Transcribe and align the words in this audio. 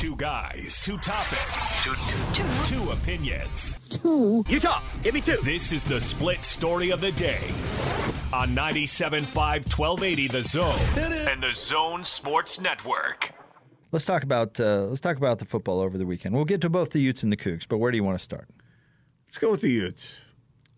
Two 0.00 0.16
guys, 0.16 0.80
two 0.82 0.96
topics, 0.96 1.84
two, 1.84 1.92
two, 2.08 2.42
two. 2.42 2.74
two 2.74 2.90
opinions. 2.90 3.78
Two. 3.90 4.42
Utah, 4.48 4.80
give 5.02 5.12
me 5.12 5.20
two. 5.20 5.36
This 5.44 5.72
is 5.72 5.84
the 5.84 6.00
split 6.00 6.42
story 6.42 6.88
of 6.88 7.02
the 7.02 7.12
day 7.12 7.42
on 8.32 8.56
97.5 8.56 9.26
1280 9.36 10.28
The 10.28 10.42
Zone 10.42 11.28
and 11.30 11.42
the 11.42 11.52
Zone 11.52 12.02
Sports 12.02 12.62
Network. 12.62 13.34
Let's 13.92 14.06
talk 14.06 14.22
about 14.22 14.58
uh, 14.58 14.84
let's 14.84 15.02
talk 15.02 15.18
about 15.18 15.38
the 15.38 15.44
football 15.44 15.80
over 15.80 15.98
the 15.98 16.06
weekend. 16.06 16.34
We'll 16.34 16.46
get 16.46 16.62
to 16.62 16.70
both 16.70 16.92
the 16.92 17.00
Utes 17.00 17.22
and 17.22 17.30
the 17.30 17.36
Cougs, 17.36 17.68
but 17.68 17.76
where 17.76 17.90
do 17.90 17.98
you 17.98 18.04
want 18.04 18.18
to 18.18 18.24
start? 18.24 18.48
Let's 19.26 19.36
go 19.36 19.50
with 19.50 19.60
the 19.60 19.70
Utes. 19.70 20.16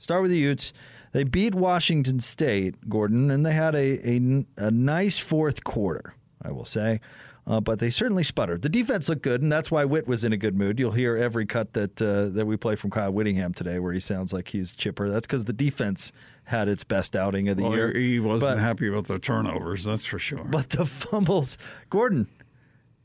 Start 0.00 0.22
with 0.22 0.32
the 0.32 0.38
Utes. 0.38 0.72
They 1.12 1.22
beat 1.22 1.54
Washington 1.54 2.18
State, 2.18 2.88
Gordon, 2.88 3.30
and 3.30 3.46
they 3.46 3.52
had 3.52 3.76
a, 3.76 4.00
a, 4.04 4.46
a 4.56 4.70
nice 4.72 5.20
fourth 5.20 5.62
quarter, 5.62 6.16
I 6.42 6.50
will 6.50 6.64
say. 6.64 6.98
Uh, 7.44 7.60
but 7.60 7.80
they 7.80 7.90
certainly 7.90 8.22
sputtered. 8.22 8.62
The 8.62 8.68
defense 8.68 9.08
looked 9.08 9.22
good, 9.22 9.42
and 9.42 9.50
that's 9.50 9.68
why 9.68 9.84
Witt 9.84 10.06
was 10.06 10.22
in 10.22 10.32
a 10.32 10.36
good 10.36 10.56
mood. 10.56 10.78
You'll 10.78 10.92
hear 10.92 11.16
every 11.16 11.44
cut 11.44 11.72
that 11.72 12.00
uh, 12.00 12.28
that 12.28 12.46
we 12.46 12.56
play 12.56 12.76
from 12.76 12.90
Kyle 12.90 13.12
Whittingham 13.12 13.52
today, 13.52 13.80
where 13.80 13.92
he 13.92 13.98
sounds 13.98 14.32
like 14.32 14.48
he's 14.48 14.70
chipper. 14.70 15.10
That's 15.10 15.26
because 15.26 15.46
the 15.46 15.52
defense 15.52 16.12
had 16.44 16.68
its 16.68 16.84
best 16.84 17.16
outing 17.16 17.48
of 17.48 17.56
the 17.56 17.64
well, 17.64 17.74
year. 17.74 17.92
He 17.92 18.20
wasn't 18.20 18.52
but, 18.52 18.58
happy 18.58 18.88
about 18.88 19.06
the 19.06 19.18
turnovers, 19.18 19.82
that's 19.82 20.04
for 20.04 20.20
sure. 20.20 20.44
But 20.44 20.70
the 20.70 20.86
fumbles, 20.86 21.58
Gordon. 21.90 22.28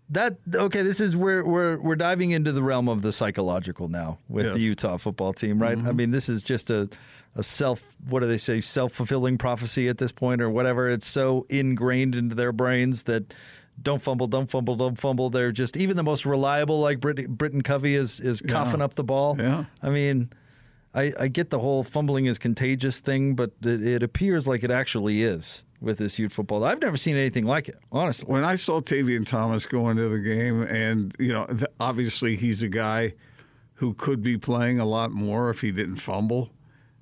That 0.09 0.37
okay? 0.53 0.83
This 0.83 1.01
is 1.01 1.17
where 1.17 1.43
we're 1.43 1.77
we're 1.79 1.97
diving 1.97 2.31
into 2.31 2.53
the 2.53 2.63
realm 2.63 2.87
of 2.87 3.01
the 3.01 3.11
psychological 3.11 3.89
now 3.89 4.19
with 4.29 4.45
yes. 4.45 4.55
the 4.55 4.61
Utah 4.61 4.97
football 4.97 5.33
team, 5.33 5.61
right? 5.61 5.77
Mm-hmm. 5.77 5.87
I 5.89 5.91
mean, 5.91 6.11
this 6.11 6.29
is 6.29 6.43
just 6.43 6.69
a 6.69 6.87
a 7.35 7.43
self 7.43 7.83
what 8.07 8.21
do 8.21 8.27
they 8.27 8.37
say 8.37 8.61
self 8.61 8.93
fulfilling 8.93 9.37
prophecy 9.37 9.89
at 9.89 9.97
this 9.97 10.11
point 10.11 10.41
or 10.41 10.49
whatever. 10.49 10.89
It's 10.89 11.07
so 11.07 11.45
ingrained 11.49 12.15
into 12.15 12.35
their 12.35 12.51
brains 12.51 13.03
that 13.03 13.33
don't 13.81 14.01
fumble, 14.01 14.27
don't 14.27 14.49
fumble, 14.49 14.75
don't 14.75 14.97
fumble. 14.99 15.29
They're 15.29 15.51
just 15.51 15.77
even 15.77 15.97
the 15.97 16.03
most 16.03 16.25
reliable, 16.25 16.79
like 16.79 16.99
Brit- 16.99 17.29
Britain 17.29 17.61
Covey 17.61 17.95
is 17.95 18.19
is 18.19 18.41
coughing 18.41 18.79
yeah. 18.79 18.85
up 18.85 18.95
the 18.95 19.03
ball. 19.03 19.35
Yeah, 19.39 19.65
I 19.81 19.89
mean, 19.89 20.31
I, 20.93 21.13
I 21.19 21.27
get 21.27 21.51
the 21.51 21.59
whole 21.59 21.83
fumbling 21.83 22.25
is 22.25 22.37
contagious 22.37 22.99
thing, 22.99 23.35
but 23.35 23.51
it, 23.61 23.85
it, 23.85 24.03
appears 24.03 24.47
like 24.47 24.63
it 24.63 24.71
actually 24.71 25.21
is 25.21 25.63
with 25.79 25.99
this 25.99 26.17
youth 26.17 26.33
football. 26.33 26.63
I've 26.63 26.81
never 26.81 26.97
seen 26.97 27.15
anything 27.15 27.45
like 27.45 27.69
it, 27.69 27.77
honestly. 27.91 28.31
When 28.31 28.43
I 28.43 28.55
saw 28.55 28.81
Tavion 28.81 29.23
Thomas 29.23 29.67
go 29.67 29.89
into 29.89 30.09
the 30.09 30.19
game, 30.19 30.63
and 30.63 31.13
you 31.19 31.31
know, 31.31 31.47
obviously 31.79 32.35
he's 32.35 32.63
a 32.63 32.69
guy 32.69 33.13
who 33.75 33.93
could 33.93 34.23
be 34.23 34.37
playing 34.37 34.79
a 34.79 34.85
lot 34.85 35.11
more 35.11 35.51
if 35.51 35.61
he 35.61 35.71
didn't 35.71 35.97
fumble, 35.97 36.49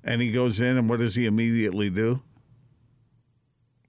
and 0.04 0.20
he 0.20 0.30
goes 0.30 0.60
in, 0.60 0.76
and 0.76 0.90
what 0.90 0.98
does 0.98 1.14
he 1.14 1.24
immediately 1.24 1.88
do? 1.88 2.20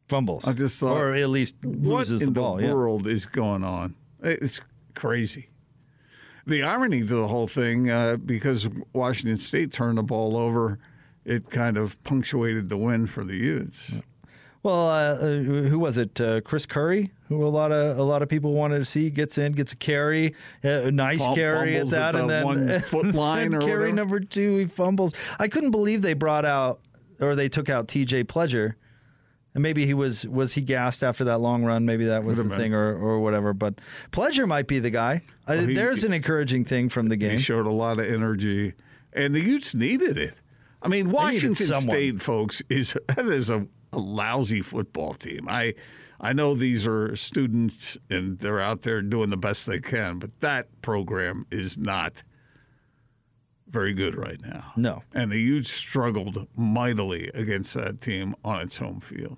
Fumbles. 0.08 0.48
I 0.48 0.54
just 0.54 0.80
thought, 0.80 0.98
or 0.98 1.14
at 1.14 1.30
least 1.30 1.56
loses 1.64 2.22
the 2.22 2.32
ball. 2.32 2.56
What 2.56 2.64
in 2.64 2.70
the 2.70 2.76
world 2.76 3.08
is 3.08 3.26
going 3.26 3.64
on? 3.64 3.96
It's 4.22 4.62
crazy. 4.96 5.50
The 6.46 6.64
irony 6.64 7.02
to 7.02 7.16
the 7.16 7.28
whole 7.28 7.48
thing, 7.48 7.90
uh, 7.90 8.18
because 8.18 8.70
Washington 8.94 9.38
State 9.38 9.72
turned 9.72 9.98
the 9.98 10.04
ball 10.04 10.38
over, 10.38 10.80
it 11.26 11.50
kind 11.50 11.76
of 11.78 12.02
punctuated 12.04 12.70
the 12.70 12.78
win 12.78 13.06
for 13.06 13.26
the 13.26 13.36
Utes. 13.36 13.90
Yeah. 13.90 14.02
Well, 14.64 14.90
uh, 14.90 15.14
uh, 15.14 15.28
who 15.70 15.80
was 15.80 15.98
it? 15.98 16.20
Uh, 16.20 16.42
Chris 16.42 16.66
Curry, 16.66 17.12
who 17.28 17.46
a 17.46 17.48
lot 17.48 17.72
of 17.72 17.98
a 17.98 18.04
lot 18.04 18.22
of 18.22 18.28
people 18.28 18.54
wanted 18.54 18.80
to 18.80 18.86
see, 18.86 19.10
gets 19.10 19.38
in, 19.38 19.52
gets 19.54 19.72
a 19.72 19.76
carry, 19.78 20.36
a 20.64 20.92
nice 20.92 21.26
F- 21.26 21.36
carry 21.36 21.78
at 21.78 21.90
that, 21.92 22.16
at 22.16 22.22
and 22.22 22.30
then 22.30 22.44
one 22.46 22.80
foot 22.82 23.14
line 23.14 23.54
or 23.54 23.60
carry 23.62 23.92
whatever. 23.92 23.96
number 23.96 24.20
two, 24.20 24.58
he 24.58 24.66
fumbles. 24.66 25.14
I 25.40 25.48
couldn't 25.48 25.72
believe 25.72 26.02
they 26.02 26.16
brought 26.16 26.44
out 26.44 26.82
or 27.22 27.36
they 27.36 27.50
took 27.50 27.70
out 27.70 27.88
T.J. 27.88 28.26
Pledger 28.26 28.74
and 29.58 29.64
maybe 29.64 29.88
he 29.88 29.96
was 29.96 30.28
was 30.28 30.54
he 30.54 30.62
gassed 30.62 31.04
after 31.04 31.24
that 31.24 31.40
long 31.40 31.64
run? 31.66 31.84
Maybe 31.84 32.06
that 32.06 32.24
was 32.24 32.38
the 32.38 32.56
thing, 32.56 32.76
or 32.76 32.96
or 32.96 33.20
whatever. 33.20 33.54
But 33.54 33.82
Pledger 34.12 34.48
might 34.48 34.68
be 34.68 34.78
the 34.78 34.92
guy. 34.92 35.24
Uh, 35.48 35.56
well, 35.58 35.66
he, 35.66 35.74
There's 35.74 36.04
an 36.04 36.14
encouraging 36.14 36.64
thing 36.64 36.90
from 36.90 37.10
the 37.10 37.16
game. 37.16 37.32
He 37.32 37.38
showed 37.40 37.66
a 37.66 37.72
lot 37.72 38.00
of 38.00 38.06
energy, 38.06 38.76
and 39.14 39.34
the 39.34 39.40
Utes 39.40 39.74
needed 39.74 40.16
it. 40.16 40.36
I 40.84 40.90
mean, 40.90 41.10
Washington 41.10 41.56
State, 41.56 42.22
folks, 42.22 42.62
is 42.70 42.96
that 43.08 43.26
is 43.26 43.50
a, 43.50 43.66
a 43.92 43.98
lousy 43.98 44.62
football 44.62 45.16
team. 45.16 45.48
I 45.50 45.74
I 46.22 46.34
know 46.34 46.54
these 46.54 46.86
are 46.86 47.16
students 47.16 47.98
and 48.12 48.38
they're 48.38 48.62
out 48.62 48.84
there 48.84 49.02
doing 49.02 49.32
the 49.32 49.38
best 49.38 49.66
they 49.66 49.80
can, 49.80 50.20
but 50.20 50.40
that 50.42 50.84
program 50.84 51.48
is 51.50 51.80
not 51.80 52.22
very 53.68 53.96
good 53.96 54.16
right 54.16 54.40
now. 54.40 54.72
No. 54.76 55.02
And 55.16 55.32
the 55.32 55.40
Utes 55.40 55.72
struggled 55.72 56.48
mightily 56.56 57.32
against 57.34 57.74
that 57.74 58.02
team 58.02 58.36
on 58.46 58.62
its 58.62 58.78
home 58.78 59.00
field. 59.00 59.38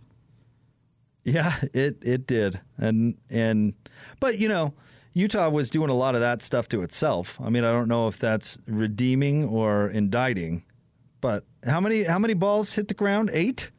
Yeah, 1.33 1.55
it 1.73 1.97
it 2.01 2.27
did, 2.27 2.59
and 2.77 3.17
and 3.29 3.73
but 4.19 4.39
you 4.39 4.47
know, 4.47 4.73
Utah 5.13 5.49
was 5.49 5.69
doing 5.69 5.89
a 5.89 5.93
lot 5.95 6.15
of 6.15 6.21
that 6.21 6.41
stuff 6.41 6.67
to 6.69 6.81
itself. 6.81 7.39
I 7.41 7.49
mean, 7.49 7.63
I 7.63 7.71
don't 7.71 7.87
know 7.87 8.07
if 8.07 8.19
that's 8.19 8.57
redeeming 8.67 9.45
or 9.45 9.89
indicting, 9.89 10.63
but 11.21 11.45
how 11.65 11.79
many 11.79 12.03
how 12.03 12.19
many 12.19 12.33
balls 12.33 12.73
hit 12.73 12.87
the 12.87 12.93
ground? 12.93 13.29
Eight. 13.33 13.71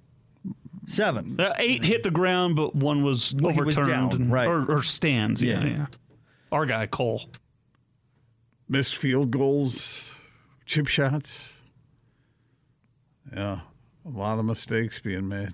Seven. 0.87 1.39
Uh, 1.39 1.55
eight 1.59 1.85
hit 1.85 2.03
the 2.03 2.11
ground, 2.11 2.57
but 2.57 2.75
one 2.75 3.05
was 3.05 3.35
overturned, 3.35 3.67
was 3.67 3.77
down, 3.77 4.13
and, 4.13 4.33
right? 4.33 4.49
Or, 4.49 4.79
or 4.79 4.83
stands. 4.83 5.41
Yeah, 5.41 5.61
yeah, 5.61 5.67
yeah. 5.67 5.87
Our 6.51 6.67
guy 6.67 6.87
Cole 6.87 7.23
missed 8.71 8.97
field 8.97 9.33
goals, 9.33 10.15
chip 10.65 10.87
shots. 10.87 11.59
Yeah, 13.35 13.61
a 14.07 14.09
lot 14.09 14.39
of 14.39 14.47
mistakes 14.47 15.01
being 15.01 15.29
made. 15.29 15.53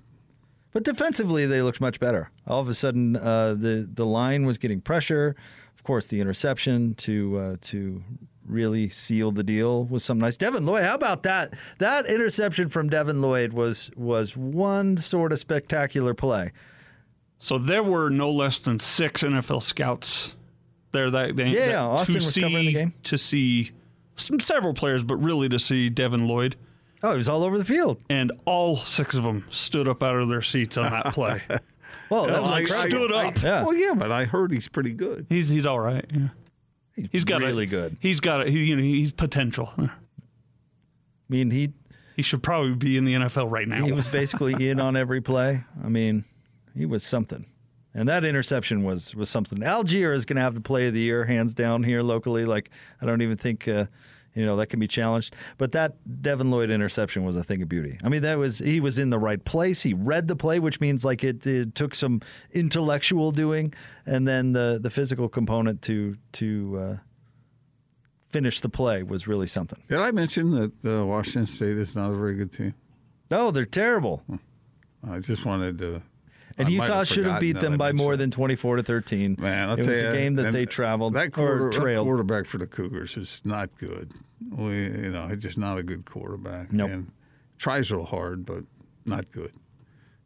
But 0.73 0.83
defensively, 0.83 1.45
they 1.45 1.61
looked 1.61 1.81
much 1.81 1.99
better. 1.99 2.29
All 2.45 2.61
of 2.61 2.69
a 2.69 2.73
sudden, 2.73 3.15
uh, 3.15 3.53
the 3.53 3.89
the 3.91 4.05
line 4.05 4.45
was 4.45 4.57
getting 4.57 4.81
pressure. 4.81 5.35
Of 5.75 5.83
course, 5.83 6.07
the 6.07 6.19
interception 6.19 6.95
to 6.95 7.37
uh, 7.37 7.55
to 7.61 8.03
really 8.45 8.89
seal 8.89 9.31
the 9.31 9.43
deal 9.43 9.85
was 9.85 10.03
something 10.03 10.21
nice. 10.21 10.37
Devin 10.37 10.65
Lloyd, 10.65 10.83
how 10.83 10.95
about 10.95 11.23
that? 11.23 11.53
That 11.79 12.05
interception 12.05 12.69
from 12.69 12.89
Devin 12.89 13.21
Lloyd 13.21 13.53
was 13.53 13.91
was 13.95 14.35
one 14.35 14.97
sort 14.97 15.31
of 15.31 15.39
spectacular 15.39 16.13
play. 16.13 16.51
So 17.39 17.57
there 17.57 17.83
were 17.83 18.09
no 18.09 18.31
less 18.31 18.59
than 18.59 18.79
six 18.79 19.23
NFL 19.23 19.61
scouts 19.61 20.35
there 20.91 21.11
that 21.11 21.35
day. 21.35 21.49
Yeah, 21.49 21.67
that, 21.67 21.77
Austin 21.77 22.15
was 22.15 22.33
see, 22.33 22.41
covering 22.41 22.65
the 22.65 22.73
game 22.73 22.93
to 23.03 23.17
see 23.17 23.71
some, 24.15 24.39
several 24.39 24.73
players, 24.73 25.03
but 25.03 25.17
really 25.17 25.47
to 25.49 25.59
see 25.59 25.89
Devin 25.89 26.27
Lloyd. 26.27 26.55
Oh, 27.03 27.11
he 27.11 27.17
was 27.17 27.29
all 27.29 27.43
over 27.43 27.57
the 27.57 27.65
field. 27.65 28.01
And 28.09 28.31
all 28.45 28.75
six 28.75 29.15
of 29.15 29.23
them 29.23 29.45
stood 29.49 29.87
up 29.87 30.01
out 30.01 30.15
of 30.15 30.29
their 30.29 30.41
seats 30.41 30.77
on 30.77 30.91
that 30.91 31.13
play. 31.13 31.41
well, 32.09 32.25
that 32.25 32.41
was 32.41 32.51
like 32.51 32.67
stood 32.67 33.11
I, 33.11 33.27
up. 33.27 33.37
I, 33.37 33.41
yeah. 33.41 33.63
Well, 33.63 33.75
yeah, 33.75 33.93
but 33.93 34.11
I 34.11 34.25
heard 34.25 34.51
he's 34.51 34.67
pretty 34.67 34.93
good. 34.93 35.27
He's 35.29 35.49
he's 35.49 35.65
all 35.65 35.79
right. 35.79 36.05
Yeah. 36.11 36.29
He's, 36.95 37.09
he's 37.11 37.23
got 37.25 37.41
really 37.41 37.65
a, 37.65 37.67
good. 37.67 37.97
He's 37.99 38.19
got 38.19 38.47
a, 38.47 38.49
he, 38.49 38.65
you 38.65 38.75
know 38.75 38.81
he's 38.81 39.11
potential. 39.11 39.71
I 39.77 39.89
mean 41.29 41.51
he 41.51 41.73
he 42.15 42.23
should 42.23 42.41
probably 42.41 42.73
be 42.73 42.97
in 42.97 43.05
the 43.05 43.13
NFL 43.13 43.51
right 43.51 43.67
now. 43.67 43.85
He 43.85 43.91
was 43.91 44.07
basically 44.07 44.53
in 44.69 44.79
on 44.79 44.97
every 44.97 45.21
play. 45.21 45.63
I 45.83 45.87
mean, 45.87 46.25
he 46.75 46.87
was 46.87 47.03
something. 47.03 47.45
And 47.93 48.09
that 48.09 48.25
interception 48.25 48.83
was 48.83 49.15
was 49.15 49.29
something. 49.29 49.59
Allgeier 49.59 50.13
is 50.13 50.25
going 50.25 50.37
to 50.37 50.41
have 50.41 50.55
the 50.55 50.61
play 50.61 50.87
of 50.87 50.95
the 50.95 50.99
year, 50.99 51.25
hands 51.25 51.53
down 51.53 51.83
here 51.83 52.01
locally. 52.01 52.45
Like 52.45 52.71
I 53.01 53.05
don't 53.05 53.21
even 53.21 53.37
think 53.37 53.67
uh, 53.67 53.85
you 54.37 54.45
know 54.45 54.55
that 54.57 54.67
can 54.67 54.79
be 54.79 54.87
challenged. 54.87 55.35
But 55.57 55.71
that 55.71 55.95
Devin 56.21 56.51
Lloyd 56.51 56.69
interception 56.69 57.23
was 57.23 57.35
a 57.35 57.43
thing 57.43 57.61
of 57.61 57.69
beauty. 57.69 57.97
I 58.03 58.09
mean, 58.09 58.21
that 58.21 58.37
was 58.37 58.59
he 58.59 58.79
was 58.79 58.99
in 58.99 59.09
the 59.09 59.19
right 59.19 59.43
place. 59.43 59.81
He 59.81 59.93
read 59.93 60.27
the 60.27 60.35
play, 60.35 60.59
which 60.59 60.79
means 60.79 61.03
like 61.03 61.23
it, 61.23 61.45
it 61.47 61.73
took 61.73 61.95
some 61.95 62.21
intellectual 62.51 63.31
doing, 63.31 63.73
and 64.05 64.27
then 64.27 64.53
the 64.53 64.79
the 64.81 64.91
physical 64.91 65.27
component 65.27 65.81
to 65.83 66.15
to 66.33 66.77
uh, 66.79 66.95
finish 68.29 68.61
the 68.61 68.69
play 68.69 69.01
was 69.03 69.27
really 69.27 69.47
something. 69.47 69.81
Did 69.89 69.99
I 69.99 70.11
mention 70.11 70.51
that 70.51 70.99
uh, 70.99 71.05
Washington 71.05 71.47
State 71.47 71.77
is 71.77 71.95
not 71.95 72.11
a 72.11 72.15
very 72.15 72.35
good 72.35 72.51
team? 72.51 72.75
No, 73.31 73.51
they're 73.51 73.65
terrible. 73.65 74.23
I 75.07 75.19
just 75.19 75.45
wanted 75.45 75.79
to 75.79 76.01
and 76.57 76.67
I 76.67 76.71
Utah 76.71 77.03
should 77.03 77.25
have 77.25 77.39
beat 77.39 77.59
them 77.59 77.77
by 77.77 77.91
more 77.91 78.17
than 78.17 78.31
24 78.31 78.77
to 78.77 78.83
13. 78.83 79.35
Man, 79.39 79.69
I'll 79.69 79.79
it 79.79 79.85
was 79.85 80.01
you, 80.01 80.07
a 80.07 80.13
game 80.13 80.35
that 80.35 80.53
they 80.53 80.65
traveled 80.65 81.13
that 81.13 81.31
quarter, 81.33 81.67
or 81.67 81.71
trailed. 81.71 82.05
That 82.05 82.09
quarterback 82.09 82.45
for 82.47 82.57
the 82.57 82.67
Cougars 82.67 83.15
is 83.15 83.41
not 83.43 83.75
good. 83.77 84.11
We, 84.51 84.85
you 84.85 85.11
know, 85.11 85.27
he's 85.27 85.41
just 85.41 85.57
not 85.57 85.77
a 85.77 85.83
good 85.83 86.05
quarterback. 86.05 86.73
Nope. 86.73 86.89
And 86.89 87.11
tries 87.57 87.91
real 87.91 88.05
hard, 88.05 88.45
but 88.45 88.63
not 89.05 89.31
good. 89.31 89.53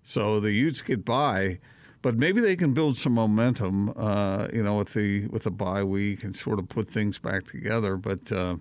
So 0.04 0.40
the 0.40 0.52
Utes 0.52 0.82
get 0.82 1.04
by, 1.06 1.60
but 2.02 2.18
maybe 2.18 2.42
they 2.42 2.56
can 2.56 2.74
build 2.74 2.98
some 2.98 3.14
momentum. 3.14 3.94
Uh, 3.96 4.48
you 4.54 4.64
know, 4.64 4.78
with 4.78 4.94
the 4.94 5.28
with 5.28 5.44
the 5.44 5.52
bye 5.52 5.84
week 5.84 6.24
and 6.24 6.36
sort 6.36 6.60
of 6.60 6.70
put 6.70 6.90
things 6.90 7.18
back 7.20 7.46
together. 7.46 7.98
But 7.98 8.32
uh, 8.32 8.56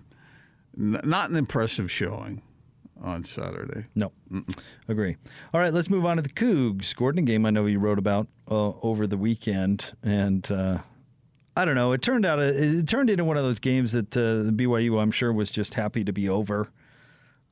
n- 0.77 1.01
not 1.03 1.29
an 1.29 1.37
impressive 1.37 1.89
showing 1.89 2.41
on 3.01 3.23
Saturday. 3.23 3.85
No, 3.95 4.11
Mm-mm. 4.31 4.57
agree. 4.87 5.17
All 5.53 5.61
right, 5.61 5.73
let's 5.73 5.89
move 5.89 6.05
on 6.05 6.17
to 6.17 6.21
the 6.21 6.29
Cougs. 6.29 6.95
Gordon, 6.95 7.25
game 7.25 7.45
I 7.45 7.49
know 7.49 7.65
you 7.65 7.79
wrote 7.79 7.99
about 7.99 8.27
uh, 8.49 8.71
over 8.81 9.07
the 9.07 9.17
weekend, 9.17 9.93
and 10.03 10.49
uh, 10.51 10.79
I 11.55 11.65
don't 11.65 11.75
know. 11.75 11.91
It 11.91 12.01
turned 12.01 12.25
out 12.25 12.39
it 12.39 12.87
turned 12.87 13.09
into 13.09 13.25
one 13.25 13.37
of 13.37 13.43
those 13.43 13.59
games 13.59 13.91
that 13.93 14.15
uh, 14.15 14.43
the 14.43 14.53
BYU, 14.53 15.01
I'm 15.01 15.11
sure, 15.11 15.33
was 15.33 15.51
just 15.51 15.73
happy 15.73 16.03
to 16.03 16.13
be 16.13 16.29
over. 16.29 16.69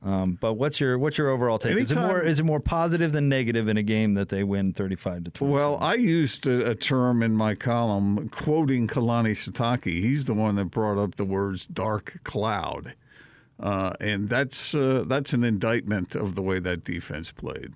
Um, 0.02 0.38
but 0.40 0.54
what's 0.54 0.80
your 0.80 0.98
what's 0.98 1.18
your 1.18 1.28
overall 1.28 1.58
take? 1.58 1.72
Anytime, 1.72 1.82
is 1.84 1.90
it 1.90 2.00
more 2.00 2.22
is 2.22 2.40
it 2.40 2.44
more 2.44 2.60
positive 2.60 3.12
than 3.12 3.28
negative 3.28 3.68
in 3.68 3.76
a 3.76 3.82
game 3.82 4.14
that 4.14 4.30
they 4.30 4.42
win 4.42 4.72
thirty 4.72 4.96
five 4.96 5.24
to 5.24 5.30
twenty? 5.30 5.52
Well, 5.52 5.76
I 5.78 5.94
used 5.94 6.46
a, 6.46 6.70
a, 6.70 6.74
term 6.74 7.22
in 7.22 7.36
my 7.36 7.54
column 7.54 8.30
quoting 8.30 8.88
Kalani 8.88 9.32
Sitake. 9.32 9.84
He's 9.84 10.24
the 10.24 10.32
one 10.32 10.54
that 10.54 10.66
brought 10.66 10.96
up 10.96 11.16
the 11.16 11.26
words 11.26 11.66
"dark 11.66 12.20
cloud," 12.24 12.94
uh, 13.60 13.92
and 14.00 14.28
that's 14.28 14.74
uh, 14.74 15.04
that's 15.06 15.32
an 15.32 15.44
indictment 15.44 16.14
of 16.14 16.34
the 16.34 16.42
way 16.42 16.58
that 16.58 16.84
defense 16.84 17.30
played. 17.30 17.74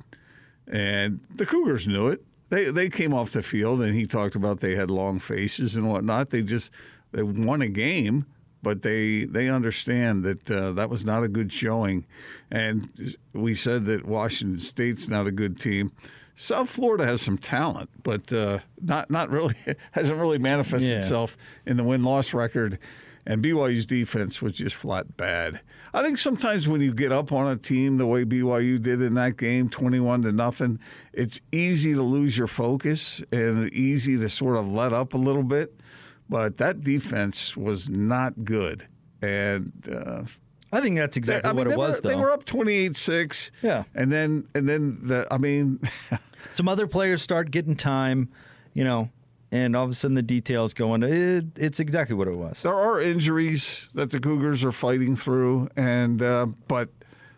And 0.66 1.20
the 1.34 1.46
Cougars 1.46 1.86
knew 1.86 2.08
it. 2.08 2.24
They 2.48 2.70
they 2.70 2.88
came 2.88 3.12
off 3.12 3.32
the 3.32 3.42
field, 3.42 3.82
and 3.82 3.94
he 3.94 4.06
talked 4.06 4.34
about 4.34 4.60
they 4.60 4.74
had 4.74 4.90
long 4.90 5.18
faces 5.18 5.76
and 5.76 5.88
whatnot. 5.88 6.30
They 6.30 6.42
just 6.42 6.70
they 7.12 7.22
won 7.22 7.62
a 7.62 7.68
game 7.68 8.26
but 8.64 8.82
they 8.82 9.24
they 9.24 9.48
understand 9.48 10.24
that 10.24 10.50
uh, 10.50 10.72
that 10.72 10.90
was 10.90 11.04
not 11.04 11.22
a 11.22 11.28
good 11.28 11.52
showing, 11.52 12.04
and 12.50 13.14
we 13.32 13.54
said 13.54 13.84
that 13.84 14.06
Washington 14.06 14.58
State's 14.58 15.06
not 15.06 15.26
a 15.28 15.30
good 15.30 15.60
team. 15.60 15.92
South 16.34 16.68
Florida 16.68 17.04
has 17.04 17.22
some 17.22 17.38
talent, 17.38 17.90
but 18.02 18.32
uh, 18.32 18.58
not 18.80 19.10
not 19.10 19.30
really 19.30 19.54
hasn't 19.92 20.18
really 20.18 20.38
manifested 20.38 20.90
yeah. 20.90 20.98
itself 20.98 21.36
in 21.64 21.76
the 21.76 21.84
win 21.84 22.02
loss 22.02 22.34
record. 22.34 22.78
And 23.26 23.42
BYU's 23.42 23.86
defense 23.86 24.42
was 24.42 24.52
just 24.52 24.76
flat 24.76 25.16
bad. 25.16 25.60
I 25.94 26.02
think 26.02 26.18
sometimes 26.18 26.68
when 26.68 26.80
you 26.80 26.92
get 26.92 27.12
up 27.12 27.32
on 27.32 27.46
a 27.46 27.56
team 27.56 27.96
the 27.96 28.06
way 28.06 28.24
BYU 28.24 28.80
did 28.82 29.00
in 29.00 29.14
that 29.14 29.36
game, 29.36 29.68
twenty-one 29.68 30.22
to 30.22 30.32
nothing, 30.32 30.78
it's 31.12 31.40
easy 31.52 31.94
to 31.94 32.02
lose 32.02 32.36
your 32.36 32.48
focus 32.48 33.22
and 33.32 33.72
easy 33.72 34.18
to 34.18 34.28
sort 34.28 34.56
of 34.56 34.70
let 34.70 34.92
up 34.92 35.14
a 35.14 35.18
little 35.18 35.42
bit. 35.42 35.80
But 36.28 36.58
that 36.58 36.80
defense 36.80 37.56
was 37.56 37.88
not 37.88 38.44
good. 38.44 38.86
And 39.22 39.72
uh, 39.90 40.24
I 40.72 40.80
think 40.80 40.96
that's 40.96 41.16
exactly 41.16 41.50
they, 41.50 41.56
what 41.56 41.66
mean, 41.66 41.74
it 41.74 41.78
was. 41.78 41.94
Were, 41.96 42.00
though 42.00 42.08
they 42.08 42.14
were 42.16 42.30
up 42.32 42.44
twenty-eight-six. 42.44 43.52
Yeah, 43.62 43.84
and 43.94 44.12
then 44.12 44.48
and 44.54 44.68
then 44.68 44.98
the 45.00 45.26
I 45.30 45.38
mean, 45.38 45.80
some 46.50 46.68
other 46.68 46.86
players 46.86 47.22
start 47.22 47.50
getting 47.50 47.76
time, 47.76 48.28
you 48.74 48.84
know, 48.84 49.10
and 49.54 49.76
all 49.76 49.84
of 49.84 49.90
a 49.90 49.94
sudden 49.94 50.14
the 50.14 50.22
details 50.22 50.74
going. 50.74 51.02
It, 51.02 51.44
it's 51.56 51.80
exactly 51.80 52.16
what 52.16 52.28
it 52.28 52.36
was. 52.36 52.62
There 52.62 52.74
are 52.74 53.00
injuries 53.00 53.88
that 53.94 54.10
the 54.10 54.18
Cougars 54.18 54.64
are 54.64 54.72
fighting 54.72 55.16
through, 55.16 55.68
and 55.76 56.22
uh, 56.22 56.46
but 56.68 56.88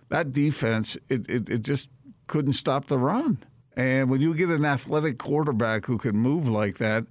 that 0.09 0.33
defense, 0.33 0.97
it, 1.09 1.29
it, 1.29 1.49
it 1.49 1.63
just 1.63 1.89
couldn't 2.27 2.55
stop 2.55 2.89
the 2.89 2.99
run. 2.99 3.39
And 3.77 4.09
when 4.09 4.21
you 4.21 4.35
get 4.35 4.49
an 4.49 4.65
athletic 4.65 5.19
quarterback 5.19 5.87
who 5.87 5.99
can 5.99 6.17
move 6.17 6.49
like 6.49 6.79
that 6.79 7.07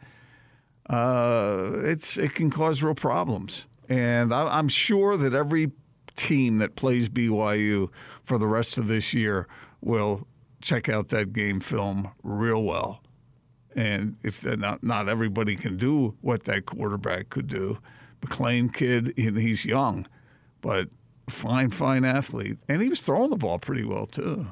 uh, 0.89 1.71
it's 1.83 2.17
it 2.17 2.35
can 2.35 2.49
cause 2.49 2.83
real 2.83 2.95
problems. 2.95 3.65
And 3.89 4.33
I, 4.33 4.57
I'm 4.57 4.67
sure 4.67 5.17
that 5.17 5.33
every 5.33 5.71
team 6.15 6.57
that 6.57 6.75
plays 6.75 7.09
BYU 7.09 7.89
for 8.23 8.37
the 8.37 8.47
rest 8.47 8.77
of 8.77 8.87
this 8.87 9.13
year 9.13 9.47
will 9.81 10.27
check 10.61 10.87
out 10.89 11.09
that 11.09 11.33
game 11.33 11.59
film 11.59 12.11
real 12.23 12.63
well. 12.63 13.01
And 13.75 14.15
if 14.23 14.43
not, 14.45 14.83
not 14.83 15.09
everybody 15.09 15.55
can 15.55 15.75
do 15.77 16.15
what 16.21 16.45
that 16.45 16.65
quarterback 16.65 17.29
could 17.29 17.47
do. 17.47 17.79
McClain 18.21 18.73
kid, 18.73 19.13
he's 19.17 19.65
young, 19.65 20.07
but 20.61 20.87
fine, 21.29 21.69
fine 21.69 22.05
athlete, 22.05 22.57
and 22.67 22.81
he 22.81 22.89
was 22.89 23.01
throwing 23.01 23.29
the 23.29 23.35
ball 23.35 23.59
pretty 23.59 23.83
well 23.83 24.07
too. 24.07 24.47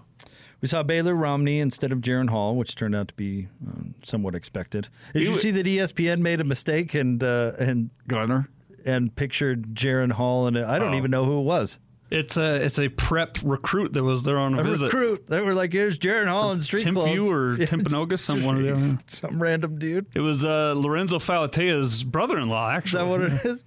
We 0.62 0.68
saw 0.68 0.84
Baylor 0.84 1.16
Romney 1.16 1.60
instead 1.60 1.92
of 1.92 2.00
Jaren 2.00 2.30
Hall, 2.30 2.56
which 2.56 2.76
turned 2.76 2.96
out 2.96 3.10
to 3.10 3.14
be 3.16 3.50
um, 3.68 3.96
somewhat 4.04 4.34
expected. 4.34 4.88
Did 5.14 5.24
he 5.24 5.30
you 5.30 5.38
see 5.38 5.52
that 5.52 5.66
ESPN 5.66 6.20
made 6.20 6.40
a 6.40 6.46
mistake 6.46 6.94
and 6.94 7.22
uh, 7.22 7.54
and 7.60 7.90
Gunner 8.08 8.50
and 8.86 9.14
pictured 9.16 9.76
Jaren 9.76 10.14
Hall 10.14 10.48
and 10.48 10.58
I 10.58 10.80
don't 10.80 10.94
oh. 10.94 10.98
even 10.98 11.12
know 11.12 11.26
who 11.26 11.40
it 11.40 11.44
was. 11.44 11.80
It's 12.10 12.38
a 12.38 12.64
it's 12.64 12.80
a 12.80 12.90
prep 12.90 13.38
recruit 13.44 13.94
that 13.94 14.04
was 14.04 14.24
there 14.24 14.38
on 14.38 14.54
a, 14.54 14.62
a 14.62 14.64
visit. 14.64 14.86
Recruit. 14.94 15.28
They 15.28 15.42
were 15.42 15.56
like, 15.56 15.74
"Here's 15.74 15.98
Jaren 15.98 16.28
Hall 16.28 16.52
in 16.52 16.60
street 16.60 16.84
Tim 16.84 16.94
clothes." 16.94 17.28
or 17.28 17.56
Timpanogos, 17.66 18.20
some 18.20 18.44
one 18.44 18.58
of 18.58 18.64
them. 18.64 19.00
Some 19.08 19.42
random 19.42 19.80
dude. 19.80 20.08
It 20.14 20.20
was 20.20 20.46
uh, 20.46 20.74
Lorenzo 20.76 21.18
Falatea's 21.18 22.04
brother-in-law. 22.04 22.72
Actually, 22.72 23.02
is 23.02 23.06
that 23.06 23.10
what 23.10 23.22
it 23.22 23.46
is? 23.46 23.66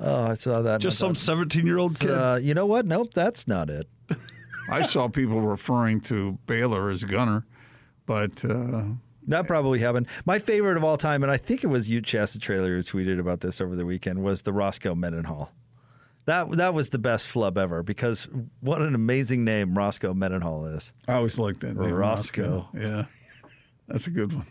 Oh, 0.00 0.24
I 0.30 0.34
saw 0.34 0.62
that. 0.62 0.80
Just 0.80 0.98
some 0.98 1.14
seventeen-year-old 1.14 2.00
kid. 2.00 2.10
Uh, 2.10 2.38
you 2.40 2.54
know 2.54 2.66
what? 2.66 2.86
Nope, 2.86 3.12
that's 3.12 3.46
not 3.46 3.68
it. 3.68 3.86
I 4.70 4.80
saw 4.82 5.08
people 5.08 5.42
referring 5.42 6.00
to 6.02 6.38
Baylor 6.46 6.90
as 6.90 7.04
Gunner, 7.04 7.44
but. 8.06 8.44
Uh, 8.44 8.84
that 9.26 9.46
probably 9.46 9.78
happened. 9.78 10.06
My 10.26 10.38
favorite 10.38 10.76
of 10.76 10.84
all 10.84 10.98
time, 10.98 11.22
and 11.22 11.32
I 11.32 11.38
think 11.38 11.64
it 11.64 11.68
was 11.68 11.88
you, 11.88 12.02
Chasta 12.02 12.38
Trailer, 12.38 12.76
who 12.76 12.82
tweeted 12.82 13.18
about 13.18 13.40
this 13.40 13.58
over 13.58 13.74
the 13.74 13.86
weekend, 13.86 14.22
was 14.22 14.42
the 14.42 14.52
Roscoe 14.52 14.94
Mendenhall. 14.94 15.50
That 16.26 16.50
that 16.52 16.72
was 16.72 16.88
the 16.88 16.98
best 16.98 17.28
flub 17.28 17.58
ever 17.58 17.82
because 17.82 18.28
what 18.60 18.80
an 18.80 18.94
amazing 18.94 19.44
name 19.44 19.76
Roscoe 19.76 20.14
Mendenhall 20.14 20.66
is. 20.66 20.92
I 21.06 21.14
always 21.14 21.38
liked 21.38 21.60
that 21.60 21.76
name. 21.76 21.92
Roscoe. 21.92 22.66
Roscoe. 22.72 22.78
Yeah, 22.78 23.04
that's 23.88 24.06
a 24.06 24.10
good 24.10 24.32
one. 24.32 24.46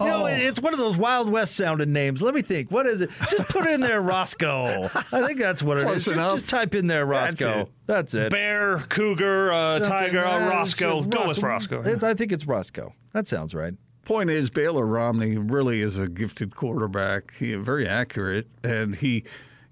You 0.00 0.06
know, 0.06 0.22
oh. 0.24 0.26
it's 0.26 0.60
one 0.60 0.72
of 0.72 0.78
those 0.78 0.96
Wild 0.96 1.28
West 1.28 1.56
sounding 1.56 1.92
names. 1.92 2.22
Let 2.22 2.34
me 2.34 2.42
think. 2.42 2.70
What 2.70 2.86
is 2.86 3.00
it? 3.00 3.10
Just 3.30 3.48
put 3.48 3.66
in 3.66 3.80
there 3.80 4.00
Roscoe. 4.00 4.90
I 5.12 5.26
think 5.26 5.38
that's 5.38 5.62
what 5.62 5.78
it 5.78 5.84
Close 5.84 6.08
is. 6.08 6.14
Just, 6.14 6.34
just, 6.34 6.48
type 6.48 6.74
in 6.74 6.86
there 6.86 7.06
Roscoe. 7.06 7.46
That's 7.46 7.68
it. 7.68 7.72
That's 7.86 8.14
it. 8.14 8.30
Bear, 8.30 8.78
cougar, 8.88 9.52
uh, 9.52 9.78
tiger, 9.80 10.24
uh, 10.24 10.48
Roscoe. 10.48 11.02
Go 11.02 11.28
with 11.28 11.42
Roscoe. 11.42 11.82
I 12.02 12.14
think 12.14 12.32
it's 12.32 12.46
Roscoe. 12.46 12.94
That 13.12 13.28
sounds 13.28 13.54
right. 13.54 13.74
Point 14.04 14.30
is, 14.30 14.50
Baylor 14.50 14.86
Romney 14.86 15.36
really 15.36 15.80
is 15.80 15.98
a 15.98 16.08
gifted 16.08 16.54
quarterback. 16.54 17.34
He 17.34 17.54
very 17.54 17.86
accurate, 17.86 18.46
and 18.62 18.94
he. 18.96 19.24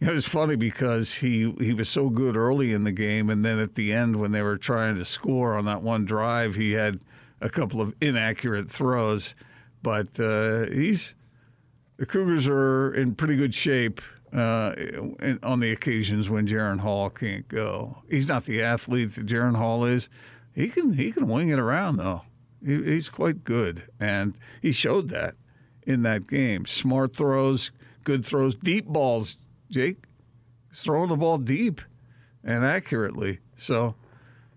It 0.08 0.12
was 0.12 0.26
funny 0.26 0.56
because 0.56 1.14
he, 1.14 1.54
he 1.58 1.72
was 1.72 1.88
so 1.88 2.10
good 2.10 2.36
early 2.36 2.72
in 2.72 2.84
the 2.84 2.92
game, 2.92 3.30
and 3.30 3.44
then 3.44 3.58
at 3.58 3.74
the 3.74 3.92
end, 3.92 4.16
when 4.16 4.32
they 4.32 4.42
were 4.42 4.58
trying 4.58 4.96
to 4.96 5.04
score 5.04 5.56
on 5.56 5.64
that 5.64 5.82
one 5.82 6.04
drive, 6.04 6.56
he 6.56 6.72
had 6.72 7.00
a 7.40 7.48
couple 7.48 7.80
of 7.80 7.94
inaccurate 8.00 8.70
throws 8.70 9.34
but 9.84 10.18
uh, 10.18 10.64
he's 10.70 11.14
the 11.98 12.06
Cougars 12.06 12.48
are 12.48 12.92
in 12.92 13.14
pretty 13.14 13.36
good 13.36 13.54
shape 13.54 14.00
uh, 14.32 14.74
on 15.44 15.60
the 15.60 15.70
occasions 15.70 16.28
when 16.28 16.48
Jaren 16.48 16.80
Hall 16.80 17.10
can't 17.10 17.46
go. 17.46 17.98
He's 18.10 18.26
not 18.26 18.46
the 18.46 18.62
athlete 18.62 19.14
that 19.14 19.26
Jaren 19.26 19.56
Hall 19.56 19.84
is. 19.84 20.08
He 20.54 20.68
can 20.68 20.94
he 20.94 21.12
can 21.12 21.28
wing 21.28 21.50
it 21.50 21.58
around 21.58 21.98
though. 21.98 22.22
He, 22.64 22.82
he's 22.82 23.10
quite 23.10 23.44
good, 23.44 23.84
and 24.00 24.34
he 24.62 24.72
showed 24.72 25.10
that 25.10 25.34
in 25.86 26.02
that 26.02 26.26
game. 26.26 26.64
Smart 26.64 27.14
throws, 27.14 27.70
good 28.02 28.24
throws, 28.24 28.54
deep 28.54 28.86
balls. 28.86 29.36
Jake, 29.70 30.04
throwing 30.74 31.08
the 31.08 31.16
ball 31.16 31.38
deep 31.38 31.80
and 32.42 32.64
accurately. 32.64 33.40
So 33.56 33.94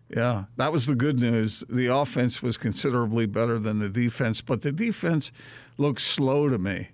yeah, 0.09 0.45
that 0.55 0.71
was 0.71 0.85
the 0.85 0.95
good 0.95 1.19
news. 1.19 1.63
The 1.69 1.87
offense 1.87 2.41
was 2.41 2.57
considerably 2.57 3.25
better 3.25 3.59
than 3.59 3.79
the 3.79 3.89
defense, 3.89 4.41
but 4.41 4.61
the 4.61 4.71
defense 4.71 5.31
looked 5.77 6.01
slow 6.01 6.47
to 6.49 6.57
me 6.57 6.89